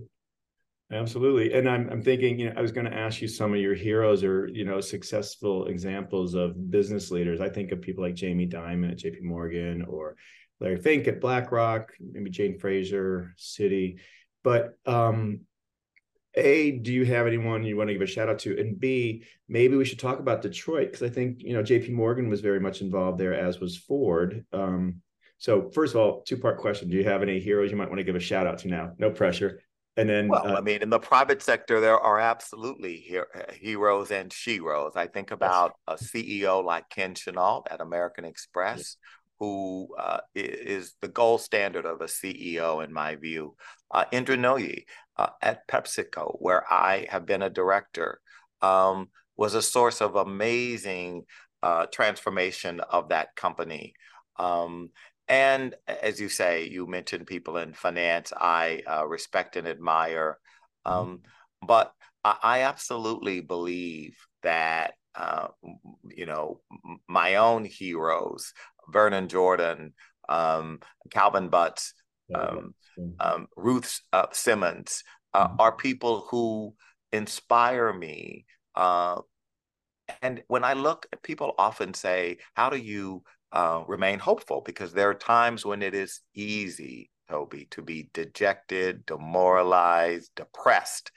Absolutely. 0.92 1.52
And 1.52 1.68
I'm, 1.68 1.88
I'm 1.90 2.02
thinking, 2.02 2.38
you 2.38 2.46
know, 2.48 2.54
I 2.56 2.62
was 2.62 2.70
going 2.70 2.86
to 2.86 2.96
ask 2.96 3.20
you 3.20 3.26
some 3.26 3.52
of 3.52 3.58
your 3.60 3.74
heroes 3.74 4.22
or, 4.22 4.48
you 4.48 4.64
know, 4.64 4.80
successful 4.80 5.66
examples 5.66 6.34
of 6.34 6.70
business 6.70 7.10
leaders. 7.10 7.40
I 7.40 7.48
think 7.48 7.72
of 7.72 7.80
people 7.80 8.04
like 8.04 8.14
Jamie 8.14 8.46
Dimon 8.46 8.92
at 8.92 8.98
JP 8.98 9.22
Morgan 9.22 9.82
or 9.82 10.16
Larry 10.60 10.76
Fink 10.76 11.08
at 11.08 11.20
BlackRock, 11.20 11.92
maybe 12.00 12.30
Jane 12.30 12.58
Fraser, 12.58 13.34
Citi. 13.36 13.96
But 14.44 14.78
um, 14.86 15.40
A, 16.36 16.72
do 16.72 16.92
you 16.92 17.04
have 17.06 17.26
anyone 17.26 17.64
you 17.64 17.76
want 17.76 17.88
to 17.88 17.94
give 17.94 18.02
a 18.02 18.06
shout 18.06 18.28
out 18.28 18.38
to? 18.40 18.58
And 18.58 18.78
B, 18.78 19.24
maybe 19.48 19.76
we 19.76 19.84
should 19.84 19.98
talk 19.98 20.18
about 20.18 20.42
Detroit 20.42 20.92
because 20.92 21.02
I 21.02 21.12
think, 21.12 21.42
you 21.42 21.54
know, 21.54 21.62
JP 21.62 21.90
Morgan 21.92 22.28
was 22.28 22.40
very 22.40 22.60
much 22.60 22.82
involved 22.82 23.18
there, 23.18 23.34
as 23.34 23.58
was 23.58 23.76
Ford. 23.76 24.44
Um, 24.52 25.00
so, 25.38 25.70
first 25.70 25.94
of 25.94 26.00
all, 26.00 26.22
two 26.22 26.36
part 26.36 26.58
question 26.58 26.88
Do 26.88 26.96
you 26.96 27.04
have 27.04 27.22
any 27.22 27.40
heroes 27.40 27.70
you 27.70 27.76
might 27.76 27.88
want 27.88 27.98
to 27.98 28.04
give 28.04 28.16
a 28.16 28.20
shout 28.20 28.46
out 28.46 28.58
to 28.58 28.68
now? 28.68 28.92
No 28.98 29.10
pressure. 29.10 29.60
And 29.98 30.08
then, 30.08 30.28
well, 30.28 30.46
uh, 30.46 30.58
I 30.58 30.60
mean, 30.60 30.82
in 30.82 30.90
the 30.90 30.98
private 30.98 31.42
sector, 31.42 31.80
there 31.80 31.98
are 31.98 32.20
absolutely 32.20 32.96
heroes 33.54 34.10
and 34.10 34.30
sheroes. 34.30 34.94
I 34.94 35.06
think 35.06 35.30
about 35.30 35.72
a 35.86 35.94
CEO 35.94 36.62
like 36.62 36.90
Ken 36.90 37.14
Chenault 37.14 37.64
at 37.70 37.80
American 37.80 38.26
Express, 38.26 38.78
yes. 38.78 38.96
Who 39.38 39.94
uh, 39.98 40.20
is 40.34 40.94
the 41.00 41.08
gold 41.08 41.40
standard 41.40 41.84
of 41.84 42.00
a 42.00 42.06
CEO, 42.06 42.84
in 42.84 42.92
my 42.92 43.16
view. 43.16 43.56
Uh, 43.90 44.04
Indra 44.10 44.36
Nooyi 44.36 44.84
uh, 45.16 45.28
at 45.42 45.66
PepsiCo, 45.68 46.36
where 46.40 46.64
I 46.72 47.06
have 47.10 47.26
been 47.26 47.42
a 47.42 47.50
director, 47.50 48.20
um, 48.62 49.10
was 49.36 49.54
a 49.54 49.62
source 49.62 50.00
of 50.00 50.16
amazing 50.16 51.24
uh, 51.62 51.86
transformation 51.86 52.80
of 52.80 53.10
that 53.10 53.34
company. 53.36 53.94
Um, 54.38 54.90
and 55.28 55.74
as 55.86 56.20
you 56.20 56.28
say, 56.28 56.68
you 56.68 56.86
mentioned 56.86 57.26
people 57.26 57.56
in 57.56 57.72
finance 57.72 58.32
I 58.36 58.82
uh, 58.86 59.06
respect 59.06 59.56
and 59.56 59.66
admire. 59.66 60.38
Mm-hmm. 60.86 60.98
Um, 60.98 61.06
mm-hmm. 61.06 61.66
But 61.66 61.92
I, 62.24 62.36
I, 62.42 62.60
absolutely 62.60 63.40
believe 63.40 64.16
that, 64.42 64.94
uh, 65.14 65.48
you 66.04 66.26
know, 66.26 66.60
my 67.08 67.36
own 67.36 67.64
heroes, 67.64 68.52
Vernon 68.90 69.28
Jordan, 69.28 69.92
um, 70.28 70.80
Calvin 71.10 71.48
Butts, 71.48 71.94
um, 72.34 72.74
um, 73.20 73.46
Ruth 73.56 74.00
uh, 74.12 74.26
Simmons, 74.32 75.02
uh, 75.34 75.48
mm-hmm. 75.48 75.60
are 75.60 75.76
people 75.76 76.26
who 76.30 76.74
inspire 77.12 77.92
me. 77.92 78.46
Uh, 78.74 79.20
and 80.22 80.42
when 80.48 80.64
I 80.64 80.74
look, 80.74 81.06
people 81.22 81.54
often 81.58 81.94
say, 81.94 82.38
How 82.54 82.70
do 82.70 82.76
you 82.76 83.22
uh, 83.52 83.82
remain 83.86 84.18
hopeful? 84.18 84.62
Because 84.64 84.92
there 84.92 85.10
are 85.10 85.14
times 85.14 85.64
when 85.64 85.82
it 85.82 85.94
is 85.94 86.20
easy, 86.34 87.10
Toby, 87.28 87.66
to 87.72 87.82
be 87.82 88.08
dejected, 88.12 89.06
demoralized, 89.06 90.30
depressed. 90.36 91.10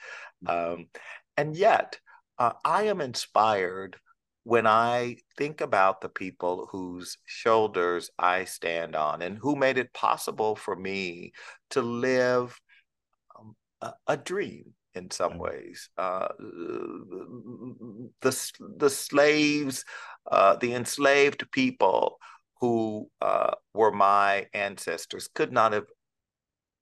Mm-hmm. 0.44 0.72
Um, 0.72 0.86
and 1.36 1.56
yet, 1.56 1.98
uh, 2.38 2.52
I 2.64 2.84
am 2.84 3.00
inspired 3.00 3.96
when 4.50 4.66
I 4.66 5.14
think 5.38 5.60
about 5.60 6.00
the 6.00 6.08
people 6.08 6.66
whose 6.72 7.16
shoulders 7.24 8.10
I 8.18 8.46
stand 8.46 8.96
on 8.96 9.22
and 9.22 9.38
who 9.38 9.54
made 9.54 9.78
it 9.78 9.94
possible 9.94 10.56
for 10.56 10.74
me 10.74 11.34
to 11.70 11.82
live 11.82 12.60
um, 13.38 13.54
a, 13.80 13.92
a, 14.08 14.16
dream 14.16 14.74
in 14.92 15.08
some 15.12 15.38
ways. 15.38 15.88
Uh, 15.96 16.30
the, 18.22 18.50
the 18.76 18.90
slaves, 18.90 19.84
uh, 20.28 20.56
the 20.56 20.74
enslaved 20.74 21.48
people 21.52 22.18
who 22.60 23.08
uh, 23.22 23.52
were 23.72 23.92
my 23.92 24.48
ancestors 24.52 25.28
could 25.32 25.52
not 25.52 25.72
have 25.72 25.86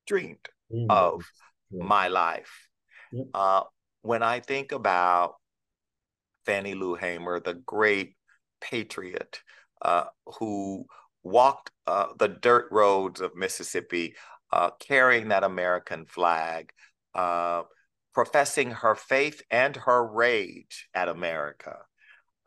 dreamed 0.07 0.49
mm-hmm. 0.73 0.91
of 0.91 1.23
yeah. 1.71 1.85
my 1.85 2.09
life. 2.09 2.67
Yeah. 3.13 3.61
when 4.01 4.23
I 4.23 4.41
think 4.41 4.73
about 4.73 5.35
Fannie 6.49 6.73
Lou 6.73 6.95
Hamer, 6.95 7.41
the 7.41 7.53
great 7.53 8.17
patriot 8.63 9.43
uh, 9.83 10.05
who 10.39 10.87
walked 11.23 11.71
uh, 11.87 12.07
the 12.19 12.29
dirt 12.29 12.69
roads 12.71 13.21
of 13.21 13.37
Mississippi 13.37 14.15
uh, 14.51 14.71
carrying 14.81 15.29
that 15.29 15.45
American 15.45 16.07
flag, 16.07 16.73
uh, 17.15 17.65
professing 18.15 18.71
her 18.71 18.95
faith 18.95 19.43
and 19.51 19.77
her 19.77 20.03
rage 20.03 20.89
at 20.95 21.11
America. 21.11 21.81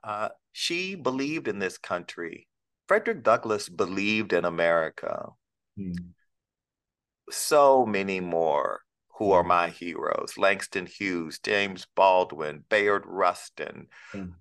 Uh, 0.03 0.29
she 0.51 0.95
believed 0.95 1.47
in 1.47 1.59
this 1.59 1.77
country. 1.77 2.47
Frederick 2.87 3.21
Douglass 3.21 3.69
believed 3.69 4.33
in 4.33 4.45
America. 4.45 5.27
Hmm. 5.77 5.91
So 7.29 7.85
many 7.85 8.19
more 8.19 8.81
who 9.21 9.33
are 9.33 9.43
my 9.43 9.69
heroes 9.69 10.33
Langston 10.35 10.87
Hughes, 10.87 11.37
James 11.37 11.85
Baldwin, 11.95 12.63
Bayard 12.69 13.03
Rustin. 13.05 13.85
Mm. 14.13 14.33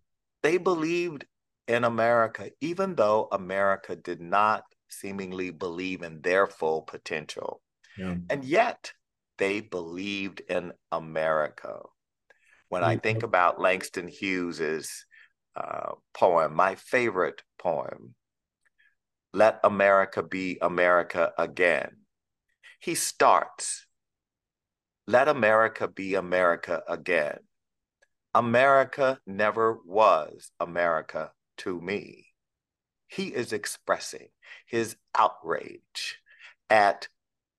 They 0.42 0.56
believed 0.56 1.26
in 1.68 1.84
America, 1.84 2.50
even 2.62 2.94
though 2.94 3.28
America 3.30 3.94
did 3.94 4.22
not 4.22 4.64
seemingly 4.88 5.50
believe 5.50 6.00
in 6.00 6.22
their 6.22 6.46
full 6.46 6.80
potential. 6.80 7.60
Yeah. 7.98 8.14
And 8.30 8.42
yet 8.42 8.94
they 9.36 9.60
believed 9.60 10.40
in 10.48 10.72
America. 10.90 11.80
When 12.70 12.80
mm-hmm. 12.80 12.90
I 12.90 12.96
think 12.96 13.22
about 13.22 13.60
Langston 13.60 14.08
Hughes's 14.08 15.04
uh, 15.54 15.92
poem, 16.14 16.54
my 16.54 16.76
favorite 16.76 17.42
poem, 17.58 18.14
Let 19.34 19.60
America 19.62 20.22
Be 20.22 20.56
America 20.62 21.34
Again, 21.36 21.98
he 22.78 22.94
starts 22.94 23.84
let 25.06 25.28
America 25.28 25.88
be 25.88 26.14
America 26.14 26.82
again. 26.88 27.38
America 28.34 29.18
never 29.26 29.78
was 29.84 30.52
America 30.60 31.32
to 31.58 31.80
me. 31.80 32.26
He 33.08 33.28
is 33.28 33.52
expressing 33.52 34.28
his 34.66 34.96
outrage 35.16 36.20
at 36.68 37.08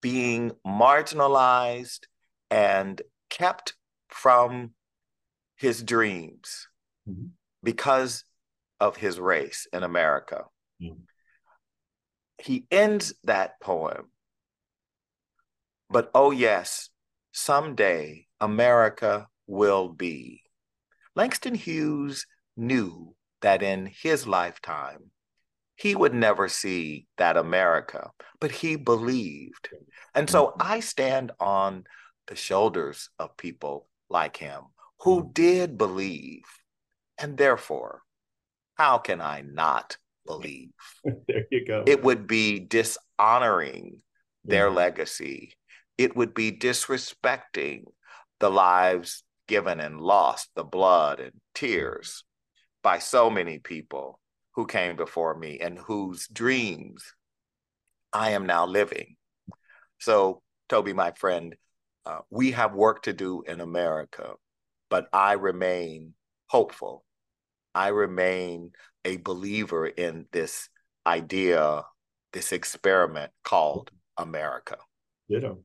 being 0.01 0.51
marginalized 0.65 2.06
and 2.49 3.01
kept 3.30 3.73
from 4.10 4.71
his 5.56 5.84
dreams 5.84 6.67
mm-hmm. 7.08 7.27
because 7.63 8.23
of 8.80 8.95
his 8.95 9.19
race 9.19 9.67
in 9.73 9.84
America. 9.84 10.45
Mm-hmm. 10.82 11.04
He 12.41 12.65
ends 12.71 13.13
that 13.25 13.60
poem, 13.62 14.10
but 15.89 16.10
oh, 16.15 16.32
yes, 16.32 16.89
someday 17.32 18.28
America 18.39 19.28
will 19.48 19.89
be. 19.89 20.41
Langston 21.15 21.56
Hughes 21.56 22.26
knew 22.56 23.15
that 23.41 23.63
in 23.63 23.91
his 24.02 24.28
lifetime, 24.28 25.12
he 25.76 25.96
would 25.96 26.13
never 26.13 26.48
see 26.48 27.08
that 27.17 27.38
America, 27.38 28.12
but 28.39 28.52
he 28.52 28.76
believed. 28.76 29.70
And 30.13 30.30
so 30.30 30.48
mm-hmm. 30.48 30.62
I 30.62 30.80
stand 30.80 31.32
on 31.39 31.86
the 32.28 32.36
shoulders 32.36 33.10
of 33.17 33.36
people 33.36 33.88
like 34.10 34.38
him 34.38 34.62
who 35.00 35.22
mm-hmm. 35.22 35.32
did 35.34 35.78
believe. 35.78 36.44
And 37.17 37.38
therefore, 37.38 38.02
how 38.76 39.00
can 39.00 39.22
I 39.22 39.41
not 39.41 39.98
believe? 40.26 40.72
there 41.28 41.46
you 41.52 41.65
go. 41.65 41.84
It 41.86 42.04
would 42.04 42.28
be 42.28 42.60
dishonoring 42.60 44.02
their 44.44 44.72
legacy 44.72 45.54
it 46.04 46.16
would 46.16 46.34
be 46.34 46.52
disrespecting 46.52 47.84
the 48.40 48.50
lives 48.50 49.24
given 49.48 49.80
and 49.80 50.02
lost, 50.02 50.50
the 50.56 50.64
blood 50.64 51.20
and 51.20 51.34
tears 51.54 52.24
by 52.82 52.98
so 52.98 53.30
many 53.30 53.60
people 53.60 54.20
who 54.56 54.66
came 54.66 54.96
before 54.96 55.38
me 55.38 55.60
and 55.60 55.78
whose 55.78 56.28
dreams 56.28 57.04
I 58.12 58.32
am 58.32 58.46
now 58.46 58.66
living. 58.66 59.16
So, 60.00 60.42
Toby, 60.70 60.94
my 60.94 61.12
friend, 61.12 61.56
uh, 62.06 62.20
we 62.30 62.52
have 62.52 62.74
work 62.74 63.04
to 63.04 63.14
do 63.14 63.44
in 63.48 63.62
America, 63.62 64.34
but 64.90 65.08
I 65.14 65.34
remain 65.34 66.14
hopeful. 66.48 67.06
I 67.76 67.90
remain 67.90 68.72
a 69.06 69.18
believer 69.18 69.86
in 69.86 70.26
this 70.32 70.68
idea, 71.06 71.84
this 72.34 72.52
experiment 72.52 73.32
called 73.44 73.92
America. 74.18 74.78
Ditto. 75.30 75.60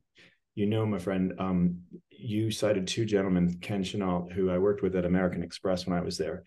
You 0.57 0.65
know, 0.65 0.87
my 0.87 0.97
friend, 0.97 1.35
um, 1.37 1.81
you 2.09 2.49
cited 2.49 2.87
two 2.87 3.05
gentlemen, 3.05 3.59
Ken 3.61 3.83
Chenault, 3.83 4.29
who 4.33 4.49
I 4.49 4.57
worked 4.57 4.81
with 4.81 4.95
at 4.95 5.05
American 5.05 5.43
Express 5.43 5.85
when 5.85 5.95
I 5.95 6.01
was 6.01 6.17
there, 6.17 6.45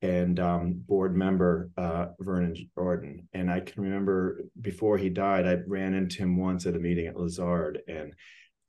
and 0.00 0.40
um, 0.40 0.82
board 0.84 1.14
member 1.14 1.70
uh, 1.76 2.06
Vernon 2.18 2.56
Jordan. 2.74 3.28
And 3.32 3.48
I 3.48 3.60
can 3.60 3.84
remember 3.84 4.40
before 4.60 4.98
he 4.98 5.10
died, 5.10 5.46
I 5.46 5.58
ran 5.64 5.94
into 5.94 6.18
him 6.18 6.36
once 6.36 6.66
at 6.66 6.74
a 6.74 6.80
meeting 6.80 7.06
at 7.06 7.16
Lazard, 7.16 7.82
and 7.86 8.14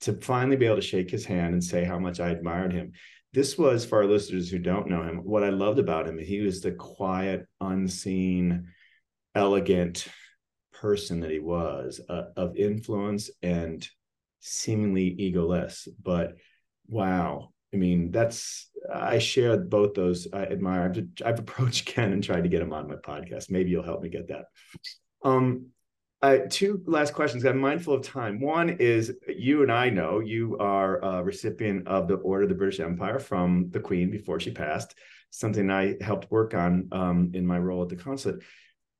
to 0.02 0.12
finally 0.12 0.54
be 0.54 0.66
able 0.66 0.76
to 0.76 0.80
shake 0.82 1.10
his 1.10 1.24
hand 1.24 1.54
and 1.54 1.64
say 1.64 1.82
how 1.82 1.98
much 1.98 2.20
I 2.20 2.28
admired 2.28 2.72
him. 2.72 2.92
This 3.32 3.58
was 3.58 3.84
for 3.84 3.98
our 3.98 4.06
listeners 4.06 4.48
who 4.48 4.60
don't 4.60 4.86
know 4.86 5.02
him. 5.02 5.24
What 5.24 5.42
I 5.42 5.48
loved 5.48 5.80
about 5.80 6.06
him, 6.06 6.18
he 6.18 6.40
was 6.40 6.60
the 6.60 6.70
quiet, 6.70 7.48
unseen, 7.60 8.68
elegant 9.34 10.06
person 10.72 11.18
that 11.18 11.32
he 11.32 11.40
was, 11.40 12.00
uh, 12.08 12.26
of 12.36 12.56
influence 12.56 13.28
and 13.42 13.84
seemingly 14.46 15.16
egoless 15.18 15.88
but 16.02 16.36
wow 16.86 17.48
i 17.72 17.76
mean 17.76 18.10
that's 18.10 18.70
i 18.92 19.18
share 19.18 19.56
both 19.56 19.94
those 19.94 20.28
i 20.34 20.42
admire 20.42 20.92
I've, 20.94 21.26
I've 21.26 21.38
approached 21.38 21.86
ken 21.92 22.12
and 22.12 22.22
tried 22.22 22.42
to 22.42 22.50
get 22.50 22.60
him 22.60 22.72
on 22.72 22.88
my 22.88 22.96
podcast 22.96 23.50
maybe 23.50 23.70
you'll 23.70 23.82
help 23.82 24.02
me 24.02 24.10
get 24.10 24.28
that 24.28 24.44
um 25.24 25.66
uh, 26.22 26.38
two 26.48 26.82
last 26.86 27.12
questions. 27.12 27.44
I'm 27.44 27.58
mindful 27.58 27.92
of 27.92 28.02
time. 28.02 28.40
One 28.40 28.70
is 28.70 29.12
you 29.28 29.60
and 29.60 29.70
I 29.70 29.90
know 29.90 30.20
you 30.20 30.56
are 30.56 30.98
a 31.04 31.22
recipient 31.22 31.86
of 31.86 32.08
the 32.08 32.14
Order 32.14 32.44
of 32.44 32.48
the 32.48 32.54
British 32.54 32.80
Empire 32.80 33.18
from 33.18 33.68
the 33.72 33.80
Queen 33.80 34.10
before 34.10 34.40
she 34.40 34.50
passed, 34.50 34.94
something 35.28 35.70
I 35.70 35.96
helped 36.00 36.30
work 36.30 36.54
on 36.54 36.88
um, 36.92 37.32
in 37.34 37.46
my 37.46 37.58
role 37.58 37.82
at 37.82 37.90
the 37.90 37.96
consulate 37.96 38.42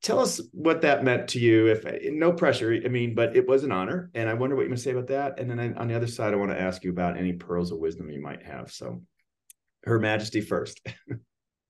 tell 0.05 0.21
us 0.21 0.41
what 0.53 0.83
that 0.83 1.03
meant 1.03 1.27
to 1.27 1.41
you 1.41 1.67
if 1.67 1.85
no 2.13 2.31
pressure 2.31 2.79
i 2.85 2.89
mean 2.89 3.15
but 3.15 3.35
it 3.35 3.49
was 3.49 3.65
an 3.65 3.73
honor 3.73 4.11
and 4.15 4.29
i 4.29 4.35
wonder 4.35 4.55
what 4.55 4.63
you're 4.63 4.69
going 4.69 4.77
to 4.77 4.83
say 4.83 4.93
about 4.93 5.09
that 5.09 5.41
and 5.41 5.51
then 5.51 5.75
on 5.77 5.89
the 5.89 5.97
other 5.97 6.07
side 6.07 6.33
i 6.33 6.37
want 6.37 6.51
to 6.51 6.61
ask 6.61 6.85
you 6.85 6.91
about 6.91 7.17
any 7.17 7.33
pearls 7.33 7.73
of 7.73 7.79
wisdom 7.79 8.11
you 8.11 8.21
might 8.21 8.43
have 8.43 8.71
so 8.71 9.03
her 9.85 9.99
majesty 9.99 10.41
first. 10.41 10.81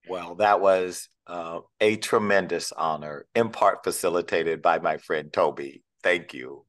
Well 0.07 0.35
that 0.35 0.61
was 0.61 1.09
uh, 1.27 1.61
a 1.81 1.97
tremendous 1.97 2.73
honor 2.73 3.25
in 3.35 3.49
part 3.49 3.85
facilitated 3.85 4.61
by 4.61 4.79
my 4.79 4.99
friend 4.99 5.33
toby. 5.33 5.83
Thank 6.03 6.35
you. 6.35 6.67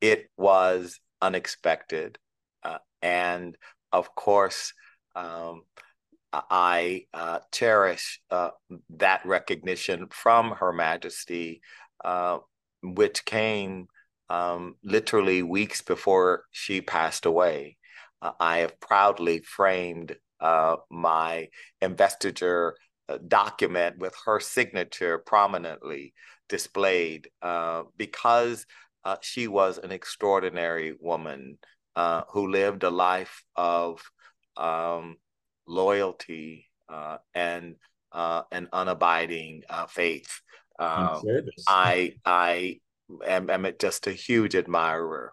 It 0.00 0.30
was 0.36 1.00
unexpected 1.20 2.18
uh, 2.62 2.78
and 3.02 3.56
of 3.92 4.14
course 4.14 4.74
um, 5.16 5.62
I 6.32 7.06
uh, 7.12 7.40
cherish 7.52 8.20
uh, 8.30 8.50
that 8.96 9.24
recognition 9.26 10.06
from 10.10 10.52
Her 10.52 10.72
Majesty. 10.72 11.60
Uh, 12.04 12.38
which 12.82 13.24
came 13.24 13.86
um, 14.28 14.74
literally 14.82 15.42
weeks 15.42 15.82
before 15.82 16.44
she 16.50 16.80
passed 16.80 17.26
away. 17.26 17.76
Uh, 18.20 18.32
I 18.40 18.58
have 18.58 18.80
proudly 18.80 19.40
framed 19.40 20.16
uh, 20.40 20.76
my 20.90 21.48
investiture 21.80 22.76
uh, 23.08 23.18
document 23.28 23.98
with 23.98 24.14
her 24.26 24.40
signature 24.40 25.18
prominently 25.18 26.12
displayed 26.48 27.28
because 27.96 28.66
she 29.20 29.48
was 29.48 29.78
an 29.78 29.90
extraordinary 29.90 30.94
woman 31.00 31.58
who 32.32 32.48
lived 32.48 32.82
a 32.82 32.90
life 32.90 33.42
of 33.56 34.02
um, 34.56 35.16
loyalty 35.66 36.68
and 37.34 37.76
an 38.12 38.68
unabiding 38.72 39.62
faith. 39.88 40.40
Um, 40.78 41.22
I 41.68 42.14
I 42.24 42.80
am, 43.26 43.50
am 43.50 43.66
just 43.78 44.06
a 44.06 44.12
huge 44.12 44.54
admirer. 44.54 45.32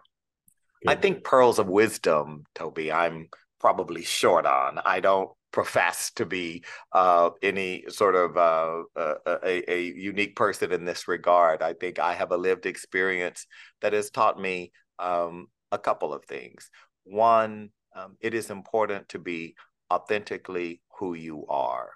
Good. 0.82 0.90
I 0.90 0.94
think 0.96 1.24
pearls 1.24 1.58
of 1.58 1.68
wisdom, 1.68 2.44
Toby. 2.54 2.90
I'm 2.92 3.28
probably 3.60 4.02
short 4.02 4.46
on. 4.46 4.80
I 4.84 5.00
don't 5.00 5.30
profess 5.52 6.10
to 6.12 6.24
be 6.24 6.64
uh, 6.92 7.30
any 7.42 7.84
sort 7.88 8.14
of 8.14 8.36
uh, 8.36 8.82
uh, 8.96 9.14
a, 9.44 9.72
a, 9.72 9.82
unique 9.82 10.36
person 10.36 10.72
in 10.72 10.84
this 10.84 11.08
regard. 11.08 11.60
I 11.60 11.74
think 11.74 11.98
I 11.98 12.14
have 12.14 12.30
a 12.30 12.36
lived 12.36 12.66
experience 12.66 13.46
that 13.82 13.92
has 13.92 14.10
taught 14.10 14.40
me 14.40 14.72
um, 14.98 15.48
a 15.72 15.78
couple 15.78 16.14
of 16.14 16.24
things. 16.24 16.70
One, 17.04 17.70
um, 17.94 18.16
it 18.20 18.32
is 18.34 18.50
important 18.50 19.08
to 19.10 19.18
be 19.18 19.56
authentically 19.90 20.82
who 20.98 21.14
you 21.14 21.46
are 21.48 21.90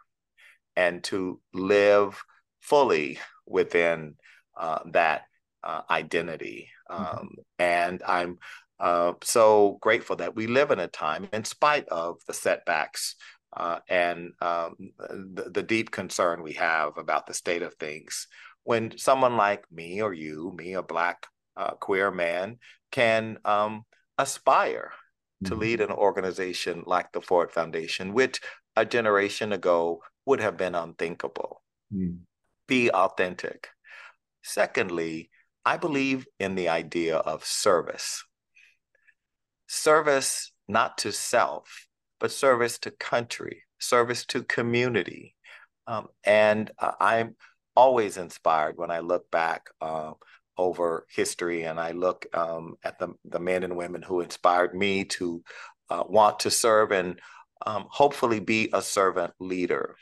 and 0.76 1.02
to 1.04 1.40
live 1.52 2.22
fully 2.60 3.18
within 3.46 4.14
uh, 4.56 4.80
that 4.92 5.22
uh, 5.62 5.82
identity. 5.90 6.68
Mm-hmm. 6.90 7.18
Um, 7.18 7.30
and 7.58 8.02
I'm 8.06 8.38
uh, 8.80 9.12
so 9.22 9.78
grateful 9.80 10.16
that 10.16 10.34
we 10.34 10.46
live 10.46 10.70
in 10.70 10.80
a 10.80 10.88
time, 10.88 11.28
in 11.32 11.44
spite 11.44 11.88
of 11.88 12.20
the 12.26 12.34
setbacks 12.34 13.16
uh, 13.56 13.78
and 13.88 14.32
um, 14.40 14.74
the, 14.98 15.50
the, 15.52 15.62
deep 15.62 15.92
concern 15.92 16.42
we 16.42 16.54
have 16.54 16.98
about 16.98 17.26
the 17.26 17.34
state 17.34 17.62
of 17.62 17.72
things, 17.74 18.26
when 18.64 18.98
someone 18.98 19.36
like 19.36 19.64
me 19.70 20.02
or 20.02 20.12
you, 20.12 20.52
me, 20.56 20.72
a 20.72 20.82
Black 20.82 21.26
uh, 21.56 21.70
queer 21.74 22.10
man, 22.10 22.58
can 22.90 23.38
um, 23.44 23.84
aspire 24.18 24.90
mm-hmm. 24.90 25.03
To 25.44 25.54
lead 25.54 25.80
an 25.80 25.90
organization 25.90 26.82
like 26.86 27.12
the 27.12 27.20
Ford 27.20 27.52
Foundation, 27.52 28.12
which 28.12 28.40
a 28.76 28.84
generation 28.84 29.52
ago 29.52 30.02
would 30.26 30.40
have 30.40 30.56
been 30.56 30.74
unthinkable. 30.74 31.62
Mm. 31.92 32.20
Be 32.66 32.90
authentic. 32.90 33.68
Secondly, 34.42 35.30
I 35.64 35.76
believe 35.76 36.26
in 36.38 36.54
the 36.54 36.68
idea 36.68 37.16
of 37.16 37.44
service. 37.44 38.24
Service 39.66 40.52
not 40.68 40.98
to 40.98 41.12
self, 41.12 41.86
but 42.20 42.30
service 42.30 42.78
to 42.80 42.90
country, 42.90 43.62
service 43.78 44.24
to 44.26 44.42
community. 44.42 45.34
Um, 45.86 46.08
and 46.24 46.70
uh, 46.78 46.92
I'm 47.00 47.36
always 47.76 48.16
inspired 48.16 48.76
when 48.76 48.90
I 48.90 49.00
look 49.00 49.30
back 49.30 49.68
uh, 49.80 50.12
over 50.56 51.06
history 51.08 51.62
and 51.62 51.80
I 51.80 51.92
look 51.92 52.26
um, 52.34 52.76
at 52.82 52.98
the, 52.98 53.14
the 53.24 53.40
men 53.40 53.62
and 53.62 53.76
women 53.76 54.02
who 54.02 54.20
inspired 54.20 54.74
me 54.74 55.04
to 55.04 55.42
uh, 55.90 56.04
want 56.08 56.40
to 56.40 56.50
serve 56.50 56.92
and 56.92 57.20
um, 57.66 57.86
hopefully 57.88 58.40
be 58.40 58.68
a 58.72 58.82
servant 58.82 59.32
leader. 59.40 59.96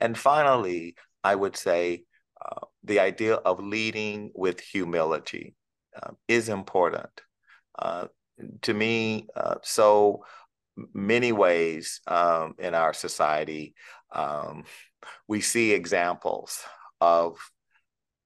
And 0.00 0.16
finally, 0.16 0.96
I 1.22 1.34
would 1.34 1.56
say 1.56 2.04
uh, 2.44 2.66
the 2.82 3.00
idea 3.00 3.34
of 3.34 3.62
leading 3.62 4.32
with 4.34 4.60
humility 4.60 5.54
uh, 6.00 6.12
is 6.28 6.48
important. 6.48 7.10
Uh, 7.78 8.08
to 8.62 8.74
me, 8.74 9.28
uh, 9.36 9.56
so 9.62 10.24
many 10.94 11.32
ways 11.32 12.00
um, 12.06 12.54
in 12.58 12.74
our 12.74 12.92
society, 12.92 13.74
um, 14.12 14.64
we 15.28 15.40
see 15.40 15.72
examples 15.72 16.60
of 17.00 17.36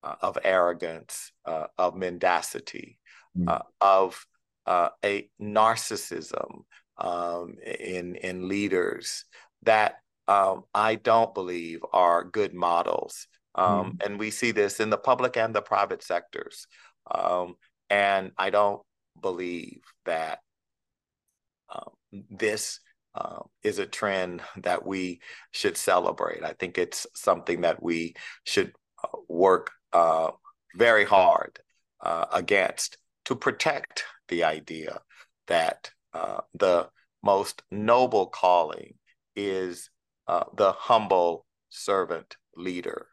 uh, 0.02 0.14
of 0.22 0.38
arrogance, 0.44 1.32
of 1.46 1.96
mendacity, 1.96 2.98
mm. 3.36 3.62
of 3.80 4.26
a 4.66 5.28
narcissism 5.40 6.64
um, 6.98 7.54
in 7.64 8.16
in 8.16 8.48
leaders 8.48 9.24
that 9.62 9.96
um, 10.28 10.64
I 10.74 10.96
don't 10.96 11.34
believe 11.34 11.80
are 11.92 12.24
good 12.24 12.54
models 12.54 13.26
um, 13.56 13.92
mm. 13.92 14.04
And 14.04 14.18
we 14.18 14.30
see 14.30 14.52
this 14.52 14.78
in 14.80 14.90
the 14.90 14.98
public 14.98 15.36
and 15.36 15.54
the 15.54 15.62
private 15.62 16.02
sectors. 16.02 16.66
Um, 17.10 17.54
and 17.90 18.32
I 18.38 18.50
don't 18.50 18.82
believe 19.20 19.82
that 20.04 20.40
um, 21.74 21.90
this 22.30 22.80
uh, 23.14 23.40
is 23.62 23.78
a 23.78 23.86
trend 23.86 24.42
that 24.58 24.86
we 24.86 25.20
should 25.52 25.76
celebrate. 25.76 26.44
I 26.44 26.52
think 26.52 26.76
it's 26.76 27.06
something 27.14 27.62
that 27.62 27.82
we 27.82 28.14
should 28.44 28.72
uh, 29.02 29.18
work 29.28 29.70
uh, 29.92 30.32
very 30.76 31.04
hard 31.04 31.58
uh, 32.00 32.26
against 32.32 32.98
to 33.24 33.34
protect 33.34 34.04
the 34.28 34.44
idea 34.44 35.00
that 35.46 35.90
uh, 36.14 36.40
the 36.54 36.88
most 37.22 37.62
noble 37.70 38.26
calling 38.26 38.94
is 39.34 39.90
uh, 40.28 40.44
the 40.56 40.72
humble 40.72 41.46
servant 41.70 42.36
leader 42.56 43.08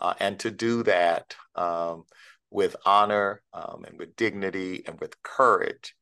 uh, 0.00 0.14
and 0.20 0.38
to 0.38 0.50
do 0.50 0.82
that 0.82 1.34
um, 1.54 2.04
with 2.50 2.76
honor 2.84 3.42
um, 3.52 3.84
and 3.86 3.98
with 3.98 4.16
dignity 4.16 4.82
and 4.86 4.98
with 5.00 5.22
courage. 5.22 5.94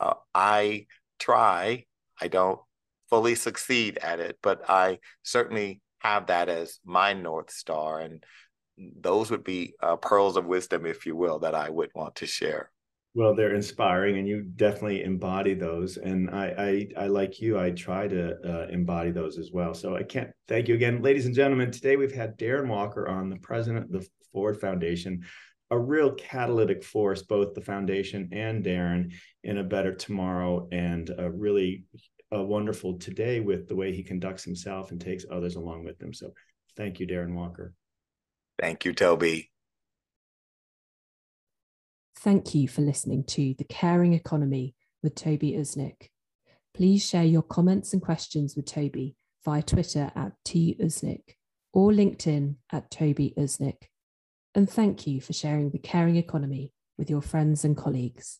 Uh, 0.00 0.14
I 0.34 0.86
try, 1.18 1.84
I 2.20 2.28
don't 2.28 2.60
fully 3.08 3.34
succeed 3.34 3.98
at 3.98 4.20
it, 4.20 4.38
but 4.42 4.68
I 4.68 4.98
certainly 5.22 5.80
have 6.00 6.26
that 6.26 6.48
as 6.48 6.80
my 6.84 7.12
North 7.12 7.52
Star. 7.52 8.00
And 8.00 8.24
those 8.78 9.30
would 9.30 9.44
be 9.44 9.74
uh, 9.82 9.96
pearls 9.96 10.36
of 10.36 10.46
wisdom, 10.46 10.86
if 10.86 11.06
you 11.06 11.16
will, 11.16 11.38
that 11.40 11.54
I 11.54 11.68
would 11.68 11.90
want 11.94 12.16
to 12.16 12.26
share. 12.26 12.70
Well, 13.14 13.34
they're 13.34 13.54
inspiring, 13.54 14.16
and 14.16 14.26
you 14.26 14.42
definitely 14.42 15.02
embody 15.02 15.52
those. 15.52 15.98
And 15.98 16.30
I, 16.30 16.88
I, 16.96 17.04
I 17.04 17.06
like 17.08 17.42
you, 17.42 17.58
I 17.58 17.70
try 17.70 18.08
to 18.08 18.36
uh, 18.42 18.66
embody 18.70 19.10
those 19.10 19.38
as 19.38 19.50
well. 19.52 19.74
So 19.74 19.94
I 19.94 20.02
can't 20.02 20.30
thank 20.48 20.66
you 20.66 20.74
again, 20.74 21.02
ladies 21.02 21.26
and 21.26 21.34
gentlemen. 21.34 21.70
Today 21.70 21.96
we've 21.96 22.14
had 22.14 22.38
Darren 22.38 22.68
Walker 22.68 23.06
on, 23.06 23.28
the 23.28 23.36
president 23.36 23.84
of 23.84 23.92
the 23.92 24.08
Ford 24.32 24.58
Foundation, 24.58 25.24
a 25.70 25.78
real 25.78 26.12
catalytic 26.14 26.82
force, 26.82 27.22
both 27.22 27.52
the 27.52 27.60
foundation 27.60 28.30
and 28.32 28.64
Darren, 28.64 29.12
in 29.44 29.58
a 29.58 29.64
better 29.64 29.94
tomorrow, 29.94 30.68
and 30.72 31.10
a 31.18 31.30
really 31.30 31.84
a 32.30 32.42
wonderful 32.42 32.98
today 32.98 33.40
with 33.40 33.68
the 33.68 33.76
way 33.76 33.92
he 33.92 34.02
conducts 34.02 34.42
himself 34.42 34.90
and 34.90 34.98
takes 34.98 35.26
others 35.30 35.56
along 35.56 35.84
with 35.84 36.00
him. 36.00 36.14
So 36.14 36.32
thank 36.78 36.98
you, 36.98 37.06
Darren 37.06 37.34
Walker. 37.34 37.74
Thank 38.62 38.84
you, 38.84 38.92
Toby. 38.92 39.50
Thank 42.20 42.54
you 42.54 42.68
for 42.68 42.80
listening 42.80 43.24
to 43.24 43.56
The 43.58 43.64
Caring 43.64 44.12
Economy 44.12 44.76
with 45.02 45.16
Toby 45.16 45.54
Usnik. 45.58 46.10
Please 46.72 47.04
share 47.04 47.24
your 47.24 47.42
comments 47.42 47.92
and 47.92 48.00
questions 48.00 48.54
with 48.54 48.66
Toby 48.66 49.16
via 49.44 49.64
Twitter 49.64 50.12
at 50.14 50.34
T 50.44 50.76
Usnik 50.80 51.34
or 51.72 51.90
LinkedIn 51.90 52.54
at 52.70 52.88
Toby 52.88 53.34
Usnik. 53.36 53.88
And 54.54 54.70
thank 54.70 55.08
you 55.08 55.20
for 55.20 55.32
sharing 55.32 55.70
The 55.70 55.78
Caring 55.78 56.14
Economy 56.14 56.72
with 56.96 57.10
your 57.10 57.20
friends 57.20 57.64
and 57.64 57.76
colleagues. 57.76 58.38